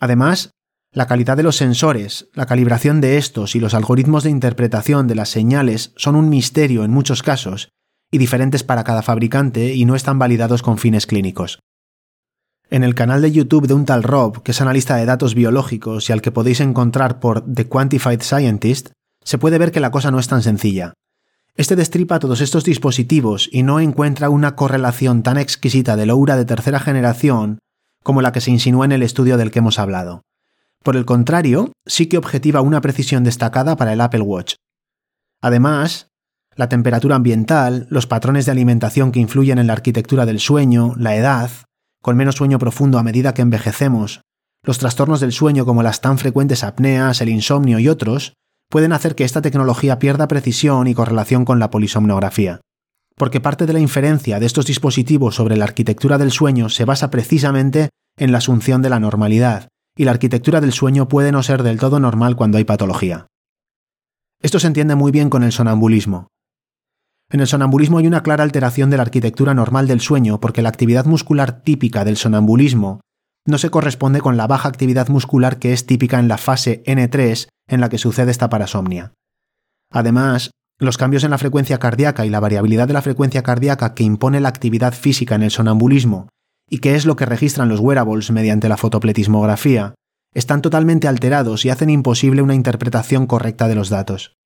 Además, 0.00 0.52
la 0.92 1.06
calidad 1.06 1.36
de 1.36 1.42
los 1.42 1.56
sensores, 1.56 2.30
la 2.32 2.46
calibración 2.46 3.00
de 3.00 3.18
estos 3.18 3.54
y 3.54 3.60
los 3.60 3.74
algoritmos 3.74 4.24
de 4.24 4.30
interpretación 4.30 5.08
de 5.08 5.16
las 5.16 5.28
señales 5.28 5.92
son 5.96 6.16
un 6.16 6.28
misterio 6.28 6.84
en 6.84 6.90
muchos 6.92 7.22
casos 7.22 7.68
y 8.10 8.18
diferentes 8.18 8.64
para 8.64 8.84
cada 8.84 9.02
fabricante 9.02 9.74
y 9.74 9.84
no 9.84 9.94
están 9.94 10.18
validados 10.18 10.62
con 10.62 10.78
fines 10.78 11.06
clínicos. 11.06 11.60
En 12.72 12.84
el 12.84 12.94
canal 12.94 13.20
de 13.20 13.32
YouTube 13.32 13.66
de 13.66 13.74
un 13.74 13.84
tal 13.84 14.04
Rob, 14.04 14.44
que 14.44 14.52
es 14.52 14.60
analista 14.60 14.94
de 14.94 15.04
datos 15.04 15.34
biológicos 15.34 16.08
y 16.08 16.12
al 16.12 16.22
que 16.22 16.30
podéis 16.30 16.60
encontrar 16.60 17.18
por 17.18 17.44
The 17.52 17.66
Quantified 17.66 18.22
Scientist, 18.22 18.90
se 19.24 19.38
puede 19.38 19.58
ver 19.58 19.72
que 19.72 19.80
la 19.80 19.90
cosa 19.90 20.12
no 20.12 20.20
es 20.20 20.28
tan 20.28 20.40
sencilla. 20.40 20.94
Este 21.56 21.74
destripa 21.74 22.20
todos 22.20 22.40
estos 22.40 22.62
dispositivos 22.62 23.48
y 23.50 23.64
no 23.64 23.80
encuentra 23.80 24.30
una 24.30 24.54
correlación 24.54 25.24
tan 25.24 25.36
exquisita 25.36 25.96
del 25.96 26.10
aura 26.10 26.36
de 26.36 26.44
tercera 26.44 26.78
generación 26.78 27.58
como 28.04 28.22
la 28.22 28.30
que 28.30 28.40
se 28.40 28.52
insinúa 28.52 28.84
en 28.84 28.92
el 28.92 29.02
estudio 29.02 29.36
del 29.36 29.50
que 29.50 29.58
hemos 29.58 29.80
hablado. 29.80 30.22
Por 30.84 30.96
el 30.96 31.04
contrario, 31.04 31.72
sí 31.86 32.06
que 32.06 32.18
objetiva 32.18 32.60
una 32.60 32.80
precisión 32.80 33.24
destacada 33.24 33.74
para 33.74 33.92
el 33.92 34.00
Apple 34.00 34.20
Watch. 34.20 34.54
Además, 35.42 36.06
la 36.54 36.68
temperatura 36.68 37.16
ambiental, 37.16 37.88
los 37.90 38.06
patrones 38.06 38.46
de 38.46 38.52
alimentación 38.52 39.10
que 39.10 39.18
influyen 39.18 39.58
en 39.58 39.66
la 39.66 39.72
arquitectura 39.72 40.24
del 40.24 40.38
sueño, 40.38 40.94
la 40.96 41.16
edad, 41.16 41.50
con 42.02 42.16
menos 42.16 42.36
sueño 42.36 42.58
profundo 42.58 42.98
a 42.98 43.02
medida 43.02 43.34
que 43.34 43.42
envejecemos, 43.42 44.22
los 44.62 44.78
trastornos 44.78 45.20
del 45.20 45.32
sueño 45.32 45.64
como 45.64 45.82
las 45.82 46.00
tan 46.00 46.18
frecuentes 46.18 46.64
apneas, 46.64 47.20
el 47.20 47.28
insomnio 47.30 47.78
y 47.78 47.88
otros, 47.88 48.34
pueden 48.70 48.92
hacer 48.92 49.14
que 49.14 49.24
esta 49.24 49.42
tecnología 49.42 49.98
pierda 49.98 50.28
precisión 50.28 50.86
y 50.86 50.94
correlación 50.94 51.44
con 51.44 51.58
la 51.58 51.70
polisomnografía. 51.70 52.60
Porque 53.16 53.40
parte 53.40 53.66
de 53.66 53.72
la 53.72 53.80
inferencia 53.80 54.38
de 54.38 54.46
estos 54.46 54.66
dispositivos 54.66 55.34
sobre 55.34 55.56
la 55.56 55.64
arquitectura 55.64 56.18
del 56.18 56.30
sueño 56.30 56.68
se 56.68 56.84
basa 56.84 57.10
precisamente 57.10 57.90
en 58.16 58.32
la 58.32 58.38
asunción 58.38 58.82
de 58.82 58.90
la 58.90 59.00
normalidad, 59.00 59.68
y 59.96 60.04
la 60.04 60.12
arquitectura 60.12 60.60
del 60.60 60.72
sueño 60.72 61.08
puede 61.08 61.32
no 61.32 61.42
ser 61.42 61.62
del 61.62 61.78
todo 61.78 62.00
normal 62.00 62.36
cuando 62.36 62.58
hay 62.58 62.64
patología. 62.64 63.26
Esto 64.40 64.58
se 64.58 64.68
entiende 64.68 64.94
muy 64.94 65.10
bien 65.10 65.28
con 65.28 65.42
el 65.42 65.52
sonambulismo. 65.52 66.28
En 67.30 67.38
el 67.40 67.46
sonambulismo 67.46 67.98
hay 67.98 68.08
una 68.08 68.22
clara 68.22 68.42
alteración 68.42 68.90
de 68.90 68.96
la 68.96 69.04
arquitectura 69.04 69.54
normal 69.54 69.86
del 69.86 70.00
sueño 70.00 70.40
porque 70.40 70.62
la 70.62 70.68
actividad 70.68 71.06
muscular 71.06 71.62
típica 71.62 72.04
del 72.04 72.16
sonambulismo 72.16 73.00
no 73.46 73.56
se 73.56 73.70
corresponde 73.70 74.20
con 74.20 74.36
la 74.36 74.48
baja 74.48 74.68
actividad 74.68 75.08
muscular 75.08 75.58
que 75.58 75.72
es 75.72 75.86
típica 75.86 76.18
en 76.18 76.28
la 76.28 76.38
fase 76.38 76.82
N3 76.84 77.48
en 77.68 77.80
la 77.80 77.88
que 77.88 77.98
sucede 77.98 78.32
esta 78.32 78.50
parasomnia. 78.50 79.12
Además, 79.92 80.50
los 80.80 80.98
cambios 80.98 81.22
en 81.22 81.30
la 81.30 81.38
frecuencia 81.38 81.78
cardíaca 81.78 82.26
y 82.26 82.30
la 82.30 82.40
variabilidad 82.40 82.88
de 82.88 82.94
la 82.94 83.02
frecuencia 83.02 83.42
cardíaca 83.42 83.94
que 83.94 84.02
impone 84.02 84.40
la 84.40 84.48
actividad 84.48 84.92
física 84.92 85.36
en 85.36 85.44
el 85.44 85.50
sonambulismo 85.50 86.28
y 86.68 86.78
que 86.78 86.96
es 86.96 87.06
lo 87.06 87.16
que 87.16 87.26
registran 87.26 87.68
los 87.68 87.80
wearables 87.80 88.30
mediante 88.30 88.68
la 88.68 88.76
fotopletismografía, 88.76 89.94
están 90.34 90.62
totalmente 90.62 91.08
alterados 91.08 91.64
y 91.64 91.70
hacen 91.70 91.90
imposible 91.90 92.42
una 92.42 92.54
interpretación 92.54 93.26
correcta 93.26 93.68
de 93.68 93.74
los 93.74 93.88
datos. 93.88 94.36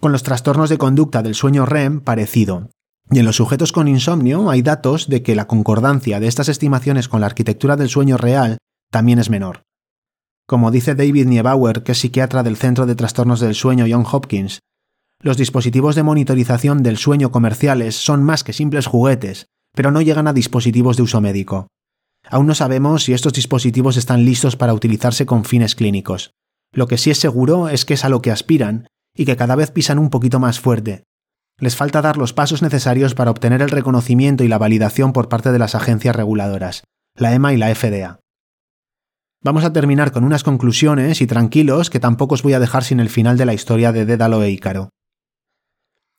Con 0.00 0.12
los 0.12 0.22
trastornos 0.22 0.68
de 0.68 0.78
conducta 0.78 1.22
del 1.22 1.34
sueño 1.34 1.64
REM, 1.64 2.00
parecido. 2.00 2.68
Y 3.10 3.18
en 3.18 3.24
los 3.24 3.36
sujetos 3.36 3.72
con 3.72 3.88
insomnio 3.88 4.50
hay 4.50 4.62
datos 4.62 5.08
de 5.08 5.22
que 5.22 5.34
la 5.34 5.46
concordancia 5.46 6.20
de 6.20 6.26
estas 6.26 6.48
estimaciones 6.48 7.08
con 7.08 7.20
la 7.20 7.26
arquitectura 7.26 7.76
del 7.76 7.88
sueño 7.88 8.16
real 8.16 8.58
también 8.90 9.18
es 9.18 9.30
menor. 9.30 9.62
Como 10.46 10.70
dice 10.70 10.94
David 10.94 11.26
Niebauer, 11.26 11.82
que 11.82 11.92
es 11.92 11.98
psiquiatra 11.98 12.42
del 12.42 12.56
Centro 12.56 12.86
de 12.86 12.94
Trastornos 12.94 13.40
del 13.40 13.54
Sueño 13.54 13.86
John 13.88 14.06
Hopkins, 14.10 14.60
los 15.20 15.36
dispositivos 15.36 15.94
de 15.94 16.02
monitorización 16.02 16.82
del 16.82 16.98
sueño 16.98 17.30
comerciales 17.30 17.96
son 17.96 18.22
más 18.22 18.44
que 18.44 18.52
simples 18.52 18.86
juguetes, 18.86 19.46
pero 19.74 19.90
no 19.90 20.02
llegan 20.02 20.28
a 20.28 20.32
dispositivos 20.32 20.96
de 20.96 21.02
uso 21.04 21.20
médico. 21.20 21.68
Aún 22.28 22.46
no 22.46 22.54
sabemos 22.54 23.04
si 23.04 23.12
estos 23.12 23.32
dispositivos 23.32 23.96
están 23.96 24.24
listos 24.24 24.56
para 24.56 24.74
utilizarse 24.74 25.26
con 25.26 25.44
fines 25.44 25.74
clínicos. 25.74 26.32
Lo 26.72 26.86
que 26.86 26.98
sí 26.98 27.10
es 27.10 27.18
seguro 27.18 27.68
es 27.68 27.84
que 27.84 27.94
es 27.94 28.04
a 28.04 28.08
lo 28.08 28.20
que 28.20 28.30
aspiran 28.30 28.88
y 29.16 29.24
que 29.24 29.36
cada 29.36 29.56
vez 29.56 29.70
pisan 29.70 29.98
un 29.98 30.10
poquito 30.10 30.38
más 30.38 30.60
fuerte. 30.60 31.04
Les 31.58 31.74
falta 31.74 32.02
dar 32.02 32.18
los 32.18 32.32
pasos 32.32 32.62
necesarios 32.62 33.14
para 33.14 33.30
obtener 33.30 33.62
el 33.62 33.70
reconocimiento 33.70 34.44
y 34.44 34.48
la 34.48 34.58
validación 34.58 35.12
por 35.12 35.28
parte 35.28 35.52
de 35.52 35.58
las 35.58 35.74
agencias 35.74 36.14
reguladoras, 36.14 36.84
la 37.14 37.32
EMA 37.32 37.54
y 37.54 37.56
la 37.56 37.74
FDA. 37.74 38.20
Vamos 39.42 39.64
a 39.64 39.72
terminar 39.72 40.12
con 40.12 40.24
unas 40.24 40.42
conclusiones 40.42 41.20
y 41.20 41.26
tranquilos 41.26 41.88
que 41.88 42.00
tampoco 42.00 42.34
os 42.34 42.42
voy 42.42 42.52
a 42.52 42.60
dejar 42.60 42.84
sin 42.84 43.00
el 43.00 43.08
final 43.08 43.38
de 43.38 43.46
la 43.46 43.54
historia 43.54 43.92
de 43.92 44.04
Dédalo 44.04 44.42
e 44.42 44.50
Ícaro. 44.50 44.90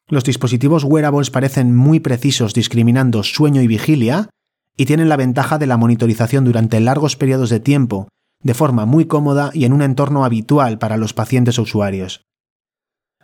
Los 0.07 0.23
dispositivos 0.23 0.83
wearables 0.83 1.29
parecen 1.29 1.75
muy 1.75 1.99
precisos 1.99 2.53
discriminando 2.53 3.23
sueño 3.23 3.61
y 3.61 3.67
vigilia 3.67 4.29
y 4.77 4.85
tienen 4.85 5.09
la 5.09 5.17
ventaja 5.17 5.57
de 5.57 5.67
la 5.67 5.77
monitorización 5.77 6.45
durante 6.45 6.79
largos 6.79 7.15
periodos 7.15 7.49
de 7.49 7.59
tiempo, 7.59 8.07
de 8.41 8.53
forma 8.53 8.85
muy 8.85 9.05
cómoda 9.05 9.51
y 9.53 9.65
en 9.65 9.73
un 9.73 9.81
entorno 9.81 10.23
habitual 10.23 10.77
para 10.77 10.97
los 10.97 11.13
pacientes 11.13 11.59
o 11.59 11.63
usuarios. 11.63 12.26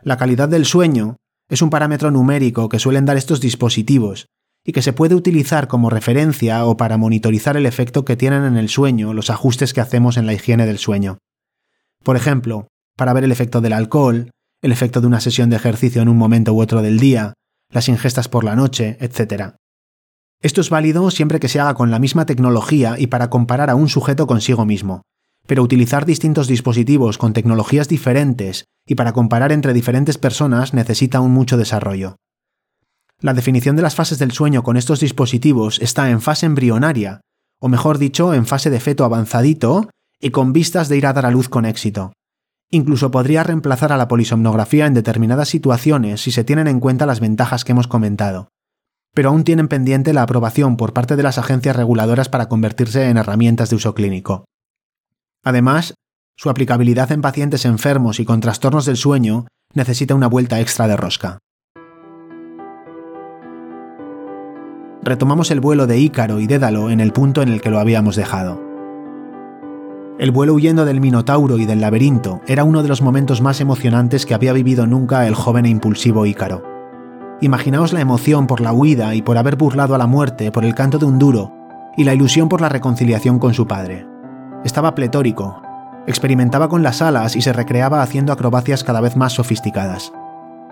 La 0.04 0.18
calidad 0.18 0.50
del 0.50 0.66
sueño 0.66 1.16
es 1.50 1.62
un 1.62 1.70
parámetro 1.70 2.12
numérico 2.12 2.68
que 2.68 2.80
suelen 2.80 3.06
dar 3.06 3.16
estos 3.16 3.40
dispositivos 3.40 4.28
y 4.66 4.74
que 4.74 4.82
se 4.82 4.92
puede 4.92 5.16
utilizar 5.16 5.70
como 5.70 5.90
referencia 5.90 6.66
o 6.66 6.76
para 6.76 6.98
monitorizar 6.98 7.56
el 7.56 7.66
efecto 7.66 8.04
que 8.04 8.18
tienen 8.18 8.44
en 8.44 8.58
el 8.58 8.68
sueño 8.68 9.14
los 9.14 9.30
ajustes 9.30 9.74
que 9.74 9.80
hacemos 9.80 10.18
en 10.18 10.26
la 10.26 10.34
higiene 10.34 10.66
del 10.66 10.78
sueño. 10.78 11.20
Por 12.04 12.18
ejemplo, 12.18 12.68
para 12.98 13.14
ver 13.14 13.24
el 13.24 13.32
efecto 13.32 13.62
del 13.62 13.72
alcohol, 13.72 14.32
el 14.62 14.72
efecto 14.74 15.00
de 15.00 15.08
una 15.08 15.22
sesión 15.22 15.50
de 15.50 15.56
ejercicio 15.56 16.02
en 16.02 16.10
un 16.10 16.18
momento 16.18 16.54
u 16.54 16.62
otro 16.62 16.82
del 16.82 17.00
día, 17.00 17.34
las 17.70 17.88
ingestas 17.88 18.28
por 18.28 18.44
la 18.44 18.58
noche, 18.58 18.98
etc. 19.00 19.56
Esto 20.42 20.60
es 20.60 20.70
válido 20.70 21.12
siempre 21.12 21.40
que 21.40 21.48
se 21.48 21.62
haga 21.62 21.76
con 21.76 21.92
la 21.92 22.00
misma 22.00 22.26
tecnología 22.26 22.96
y 22.98 23.08
para 23.08 23.30
comparar 23.30 23.70
a 23.70 23.76
un 23.76 23.88
sujeto 23.88 24.28
consigo 24.28 24.66
mismo, 24.66 25.04
pero 25.46 25.64
utilizar 25.64 26.06
distintos 26.06 26.48
dispositivos 26.48 27.18
con 27.18 27.34
tecnologías 27.34 27.88
diferentes 27.88 28.66
y 28.88 28.96
para 28.96 29.14
comparar 29.14 29.52
entre 29.52 29.74
diferentes 29.74 30.18
personas 30.18 30.74
necesita 30.74 31.20
un 31.22 31.32
mucho 31.32 31.58
desarrollo. 31.58 32.16
La 33.20 33.34
definición 33.34 33.76
de 33.76 33.82
las 33.82 33.96
fases 33.96 34.20
del 34.20 34.32
sueño 34.32 34.64
con 34.64 34.78
estos 34.78 35.00
dispositivos 35.00 35.80
está 35.82 36.10
en 36.10 36.22
fase 36.22 36.46
embrionaria, 36.46 37.22
o 37.60 37.70
mejor 37.70 37.98
dicho, 37.98 38.34
en 38.34 38.46
fase 38.46 38.70
de 38.70 38.80
feto 38.80 39.06
avanzadito 39.06 39.90
y 40.20 40.32
con 40.32 40.52
vistas 40.52 40.90
de 40.90 40.98
ir 40.98 41.06
a 41.06 41.14
dar 41.14 41.26
a 41.26 41.32
luz 41.32 41.50
con 41.50 41.66
éxito. 41.66 42.14
Incluso 42.70 43.12
podría 43.12 43.44
reemplazar 43.44 43.92
a 43.92 43.98
la 43.98 44.08
polisomnografía 44.08 44.88
en 44.88 44.94
determinadas 44.94 45.48
situaciones 45.50 46.22
si 46.22 46.32
se 46.32 46.44
tienen 46.44 46.68
en 46.68 46.80
cuenta 46.80 47.06
las 47.06 47.20
ventajas 47.20 47.64
que 47.64 47.72
hemos 47.72 47.88
comentado. 47.88 48.50
Pero 49.14 49.30
aún 49.30 49.44
tienen 49.44 49.68
pendiente 49.68 50.12
la 50.12 50.24
aprobación 50.24 50.76
por 50.76 50.92
parte 50.92 51.16
de 51.16 51.24
las 51.24 51.38
agencias 51.38 51.76
reguladoras 51.76 52.30
para 52.30 52.50
convertirse 52.50 53.10
en 53.10 53.18
herramientas 53.18 53.70
de 53.70 53.76
uso 53.76 53.94
clínico. 53.94 54.46
Además, 55.44 55.94
su 56.38 56.50
aplicabilidad 56.50 57.12
en 57.12 57.22
pacientes 57.22 57.66
enfermos 57.66 58.20
y 58.20 58.26
con 58.26 58.40
trastornos 58.40 58.86
del 58.86 58.98
sueño 58.98 59.46
necesita 59.74 60.16
una 60.16 60.28
vuelta 60.28 60.60
extra 60.60 60.88
de 60.88 60.96
rosca. 60.96 61.40
Retomamos 65.04 65.52
el 65.52 65.60
vuelo 65.60 65.86
de 65.86 66.00
Ícaro 66.00 66.40
y 66.40 66.48
Dédalo 66.48 66.90
en 66.90 67.02
el 67.02 67.12
punto 67.12 67.42
en 67.42 67.50
el 67.50 67.60
que 67.60 67.70
lo 67.70 67.80
habíamos 67.80 68.16
dejado. 68.16 68.62
El 70.18 70.32
vuelo 70.32 70.54
huyendo 70.54 70.86
del 70.86 71.02
Minotauro 71.02 71.58
y 71.58 71.66
del 71.66 71.82
laberinto 71.82 72.40
era 72.48 72.64
uno 72.64 72.84
de 72.84 72.88
los 72.88 73.02
momentos 73.02 73.42
más 73.42 73.60
emocionantes 73.60 74.26
que 74.26 74.34
había 74.34 74.54
vivido 74.54 74.88
nunca 74.88 75.28
el 75.28 75.36
joven 75.36 75.66
e 75.66 75.70
impulsivo 75.70 76.26
Ícaro. 76.26 76.64
Imaginaos 77.42 77.92
la 77.92 78.00
emoción 78.00 78.48
por 78.48 78.62
la 78.62 78.72
huida 78.72 79.16
y 79.16 79.22
por 79.22 79.38
haber 79.38 79.58
burlado 79.58 79.96
a 79.96 79.98
la 79.98 80.08
muerte 80.08 80.52
por 80.52 80.64
el 80.64 80.76
canto 80.76 81.00
de 81.00 81.06
un 81.06 81.20
duro, 81.20 81.52
y 81.98 82.06
la 82.06 82.14
ilusión 82.14 82.48
por 82.48 82.62
la 82.62 82.70
reconciliación 82.70 83.40
con 83.40 83.54
su 83.54 83.68
padre. 83.68 84.13
Estaba 84.64 84.96
pletórico, 84.96 85.62
experimentaba 86.08 86.70
con 86.70 86.84
las 86.84 87.02
alas 87.02 87.36
y 87.36 87.42
se 87.42 87.54
recreaba 87.54 88.02
haciendo 88.02 88.32
acrobacias 88.32 88.84
cada 88.84 89.02
vez 89.02 89.16
más 89.16 89.34
sofisticadas. 89.34 90.12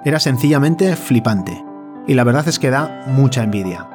Era 0.05 0.19
sencillamente 0.19 0.95
flipante, 0.95 1.63
y 2.07 2.13
la 2.13 2.23
verdad 2.23 2.47
es 2.47 2.57
que 2.57 2.69
da 2.69 3.03
mucha 3.07 3.43
envidia. 3.43 3.87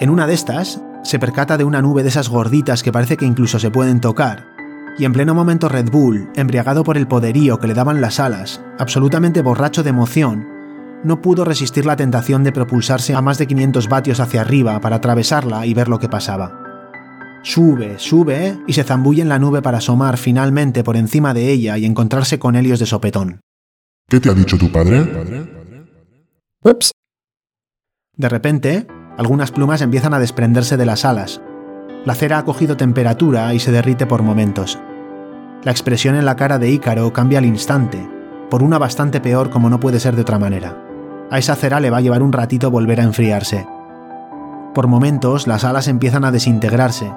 En 0.00 0.10
una 0.10 0.26
de 0.26 0.34
estas, 0.34 0.82
se 1.02 1.18
percata 1.18 1.56
de 1.56 1.64
una 1.64 1.82
nube 1.82 2.02
de 2.02 2.08
esas 2.08 2.28
gorditas 2.28 2.82
que 2.82 2.92
parece 2.92 3.16
que 3.16 3.26
incluso 3.26 3.58
se 3.58 3.70
pueden 3.70 4.00
tocar, 4.00 4.52
Y 4.96 5.06
en 5.06 5.12
pleno 5.12 5.34
momento 5.34 5.68
Red 5.68 5.90
Bull, 5.90 6.30
embriagado 6.36 6.84
por 6.84 6.96
el 6.96 7.08
poderío 7.08 7.58
que 7.58 7.66
le 7.66 7.74
daban 7.74 8.00
las 8.00 8.20
alas, 8.20 8.62
absolutamente 8.78 9.42
borracho 9.42 9.82
de 9.82 9.90
emoción, 9.90 10.46
no 11.02 11.20
pudo 11.20 11.44
resistir 11.44 11.84
la 11.84 11.96
tentación 11.96 12.44
de 12.44 12.52
propulsarse 12.52 13.12
a 13.12 13.20
más 13.20 13.36
de 13.38 13.48
500 13.48 13.88
vatios 13.88 14.20
hacia 14.20 14.42
arriba 14.42 14.80
para 14.80 14.96
atravesarla 14.96 15.66
y 15.66 15.74
ver 15.74 15.88
lo 15.88 15.98
que 15.98 16.08
pasaba. 16.08 16.63
Sube, 17.44 17.98
sube 17.98 18.58
y 18.66 18.72
se 18.72 18.84
zambulle 18.84 19.20
en 19.20 19.28
la 19.28 19.38
nube 19.38 19.60
para 19.60 19.78
asomar 19.78 20.16
finalmente 20.16 20.82
por 20.82 20.96
encima 20.96 21.34
de 21.34 21.52
ella 21.52 21.76
y 21.76 21.84
encontrarse 21.84 22.38
con 22.38 22.56
Helios 22.56 22.80
de 22.80 22.86
sopetón. 22.86 23.40
¿Qué 24.08 24.18
te 24.18 24.30
ha 24.30 24.34
dicho 24.34 24.56
tu 24.56 24.72
padre? 24.72 25.06
Ups. 26.62 26.92
De 28.16 28.28
repente, 28.30 28.86
algunas 29.18 29.50
plumas 29.52 29.82
empiezan 29.82 30.14
a 30.14 30.18
desprenderse 30.18 30.78
de 30.78 30.86
las 30.86 31.04
alas. 31.04 31.42
La 32.06 32.14
cera 32.14 32.38
ha 32.38 32.44
cogido 32.46 32.78
temperatura 32.78 33.52
y 33.52 33.58
se 33.58 33.72
derrite 33.72 34.06
por 34.06 34.22
momentos. 34.22 34.78
La 35.64 35.70
expresión 35.70 36.14
en 36.14 36.24
la 36.24 36.36
cara 36.36 36.58
de 36.58 36.70
Ícaro 36.70 37.12
cambia 37.12 37.40
al 37.40 37.44
instante, 37.44 38.08
por 38.48 38.62
una 38.62 38.78
bastante 38.78 39.20
peor 39.20 39.50
como 39.50 39.68
no 39.68 39.80
puede 39.80 40.00
ser 40.00 40.16
de 40.16 40.22
otra 40.22 40.38
manera. 40.38 40.82
A 41.30 41.38
esa 41.38 41.56
cera 41.56 41.78
le 41.80 41.90
va 41.90 41.98
a 41.98 42.02
llevar 42.02 42.22
un 42.22 42.32
ratito 42.32 42.70
volver 42.70 43.00
a 43.00 43.04
enfriarse. 43.04 43.66
Por 44.74 44.86
momentos, 44.86 45.46
las 45.46 45.64
alas 45.64 45.88
empiezan 45.88 46.24
a 46.24 46.32
desintegrarse, 46.32 47.12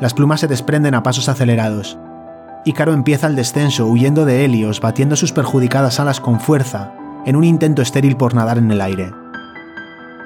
las 0.00 0.14
plumas 0.14 0.40
se 0.40 0.48
desprenden 0.48 0.94
a 0.94 1.02
pasos 1.02 1.28
acelerados. 1.28 1.98
Ícaro 2.64 2.92
empieza 2.92 3.26
el 3.26 3.36
descenso 3.36 3.86
huyendo 3.86 4.24
de 4.24 4.44
Helios, 4.44 4.80
batiendo 4.80 5.16
sus 5.16 5.32
perjudicadas 5.32 5.98
alas 6.00 6.20
con 6.20 6.40
fuerza, 6.40 6.92
en 7.26 7.36
un 7.36 7.44
intento 7.44 7.82
estéril 7.82 8.16
por 8.16 8.34
nadar 8.34 8.58
en 8.58 8.70
el 8.70 8.80
aire. 8.80 9.12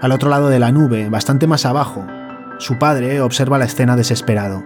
Al 0.03 0.13
otro 0.13 0.29
lado 0.29 0.49
de 0.49 0.59
la 0.59 0.73
nube, 0.73 1.09
bastante 1.09 1.47
más 1.47 1.65
abajo, 1.65 2.05
su 2.59 2.79
padre 2.79 3.21
observa 3.21 3.59
la 3.59 3.65
escena 3.65 3.97
desesperado. 3.97 4.63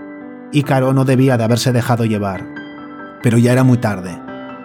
Ícaro 0.52 0.92
no 0.92 1.04
debía 1.04 1.36
de 1.36 1.44
haberse 1.44 1.72
dejado 1.72 2.04
llevar. 2.04 2.44
Pero 3.22 3.38
ya 3.38 3.52
era 3.52 3.64
muy 3.64 3.78
tarde. 3.78 4.20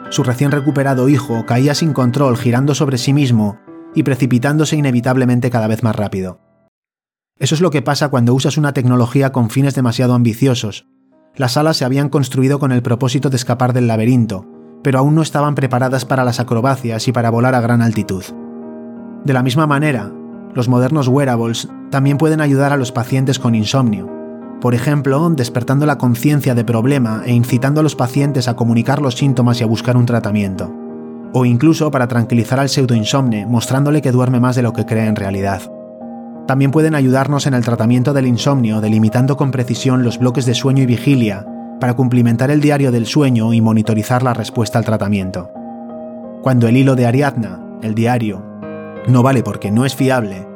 Su 0.10 0.24
recién 0.24 0.52
recuperado 0.52 1.10
hijo 1.10 1.46
caía 1.46 1.76
sin 1.76 1.94
control 1.94 2.38
girando 2.38 2.76
sobre 2.76 2.98
sí 2.98 3.14
mismo 3.14 3.58
y 3.94 4.04
precipitándose 4.04 4.76
inevitablemente 4.76 5.50
cada 5.50 5.68
vez 5.68 5.84
más 5.84 5.96
rápido. 5.96 6.45
Eso 7.38 7.54
es 7.54 7.60
lo 7.60 7.70
que 7.70 7.82
pasa 7.82 8.08
cuando 8.08 8.34
usas 8.34 8.58
una 8.58 8.72
tecnología 8.72 9.34
con 9.34 9.50
fines 9.50 9.76
demasiado 9.76 10.14
ambiciosos. 10.14 10.88
Las 11.36 11.58
alas 11.58 11.76
se 11.76 11.84
habían 11.84 12.08
construido 12.08 12.60
con 12.60 12.72
el 12.72 12.82
propósito 12.82 13.30
de 13.30 13.36
escapar 13.36 13.74
del 13.74 13.88
laberinto, 13.88 14.46
pero 14.82 15.00
aún 15.00 15.16
no 15.16 15.22
estaban 15.22 15.54
preparadas 15.54 16.06
para 16.06 16.24
las 16.24 16.40
acrobacias 16.40 17.10
y 17.10 17.12
para 17.12 17.30
volar 17.30 17.54
a 17.54 17.60
gran 17.60 17.82
altitud. 17.82 18.24
De 19.26 19.34
la 19.34 19.44
misma 19.44 19.68
manera, 19.68 20.14
los 20.54 20.70
modernos 20.70 21.10
wearables 21.10 21.68
también 21.92 22.18
pueden 22.18 22.40
ayudar 22.40 22.72
a 22.72 22.78
los 22.78 22.94
pacientes 22.94 23.38
con 23.38 23.54
insomnio, 23.54 24.10
por 24.62 24.74
ejemplo, 24.74 25.30
despertando 25.32 25.86
la 25.86 25.98
conciencia 25.98 26.56
de 26.56 26.64
problema 26.64 27.24
e 27.26 27.34
incitando 27.34 27.82
a 27.82 27.84
los 27.84 27.98
pacientes 27.98 28.48
a 28.48 28.56
comunicar 28.56 29.02
los 29.02 29.16
síntomas 29.16 29.60
y 29.60 29.66
a 29.66 29.68
buscar 29.68 29.98
un 29.98 30.06
tratamiento, 30.06 30.74
o 31.34 31.44
incluso 31.44 31.92
para 31.92 32.08
tranquilizar 32.08 32.62
al 32.62 32.70
pseudoinsomne 32.70 33.46
mostrándole 33.46 34.02
que 34.02 34.14
duerme 34.14 34.40
más 34.40 34.56
de 34.56 34.62
lo 34.62 34.72
que 34.72 34.86
cree 34.86 35.08
en 35.08 35.18
realidad. 35.18 35.70
También 36.48 36.72
pueden 36.72 36.94
ayudarnos 36.94 37.48
en 37.48 37.56
el 37.56 37.66
tratamiento 37.66 38.14
del 38.14 38.28
insomnio, 38.28 38.80
delimitando 38.80 39.36
con 39.36 39.52
precisión 39.52 40.04
los 40.04 40.20
bloques 40.20 40.46
de 40.46 40.54
sueño 40.54 40.84
y 40.84 40.86
vigilia, 40.86 41.46
para 41.80 41.96
cumplimentar 41.96 42.52
el 42.52 42.62
diario 42.62 42.92
del 42.92 43.08
sueño 43.08 43.52
y 43.54 43.62
monitorizar 43.62 44.22
la 44.22 44.34
respuesta 44.34 44.78
al 44.78 44.86
tratamiento. 44.86 45.50
Cuando 46.44 46.68
el 46.68 46.78
hilo 46.78 46.96
de 46.96 47.08
Ariadna, 47.08 47.60
el 47.82 47.96
diario, 47.96 48.46
no 49.08 49.24
vale 49.24 49.42
porque 49.42 49.72
no 49.72 49.86
es 49.86 49.96
fiable, 49.96 50.48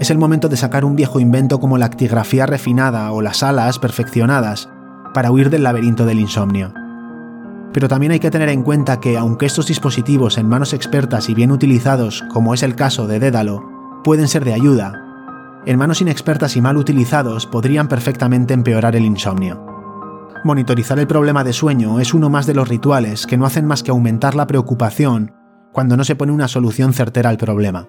es 0.00 0.10
el 0.10 0.18
momento 0.18 0.48
de 0.48 0.56
sacar 0.56 0.84
un 0.84 0.96
viejo 0.96 1.20
invento 1.20 1.60
como 1.60 1.78
la 1.78 1.86
actigrafía 1.86 2.46
refinada 2.46 3.10
o 3.12 3.22
las 3.22 3.42
alas 3.42 3.78
perfeccionadas 3.78 4.68
para 5.14 5.30
huir 5.30 5.50
del 5.50 5.62
laberinto 5.62 6.04
del 6.06 6.20
insomnio. 6.20 6.72
Pero 7.72 7.88
también 7.88 8.12
hay 8.12 8.20
que 8.20 8.30
tener 8.30 8.48
en 8.48 8.62
cuenta 8.62 9.00
que, 9.00 9.16
aunque 9.16 9.46
estos 9.46 9.66
dispositivos 9.66 10.38
en 10.38 10.48
manos 10.48 10.72
expertas 10.72 11.28
y 11.28 11.34
bien 11.34 11.50
utilizados, 11.50 12.24
como 12.32 12.54
es 12.54 12.62
el 12.62 12.74
caso 12.74 13.06
de 13.06 13.18
Dédalo, 13.20 13.62
pueden 14.04 14.28
ser 14.28 14.44
de 14.44 14.54
ayuda, 14.54 15.07
en 15.66 15.78
manos 15.78 16.00
inexpertas 16.00 16.56
y 16.56 16.60
mal 16.60 16.76
utilizados 16.76 17.46
podrían 17.46 17.88
perfectamente 17.88 18.54
empeorar 18.54 18.96
el 18.96 19.04
insomnio. 19.04 19.64
Monitorizar 20.44 20.98
el 20.98 21.06
problema 21.06 21.44
de 21.44 21.52
sueño 21.52 22.00
es 22.00 22.14
uno 22.14 22.30
más 22.30 22.46
de 22.46 22.54
los 22.54 22.68
rituales 22.68 23.26
que 23.26 23.36
no 23.36 23.44
hacen 23.44 23.66
más 23.66 23.82
que 23.82 23.90
aumentar 23.90 24.34
la 24.34 24.46
preocupación 24.46 25.34
cuando 25.72 25.96
no 25.96 26.04
se 26.04 26.16
pone 26.16 26.32
una 26.32 26.48
solución 26.48 26.92
certera 26.92 27.28
al 27.30 27.38
problema. 27.38 27.88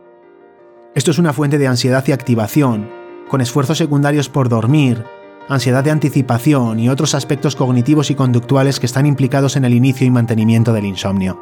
Esto 0.96 1.12
es 1.12 1.20
una 1.20 1.34
fuente 1.34 1.58
de 1.58 1.68
ansiedad 1.68 2.04
y 2.08 2.12
activación, 2.12 2.90
con 3.30 3.42
esfuerzos 3.42 3.78
secundarios 3.78 4.30
por 4.30 4.50
dormir, 4.50 5.06
ansiedad 5.48 5.84
de 5.84 5.92
anticipación 5.92 6.80
y 6.80 6.90
otros 6.90 7.16
aspectos 7.16 7.56
cognitivos 7.56 8.10
y 8.12 8.16
conductuales 8.16 8.80
que 8.80 8.88
están 8.88 9.06
implicados 9.06 9.56
en 9.56 9.66
el 9.66 9.74
inicio 9.74 10.06
y 10.08 10.12
mantenimiento 10.12 10.74
del 10.74 10.86
insomnio. 10.86 11.40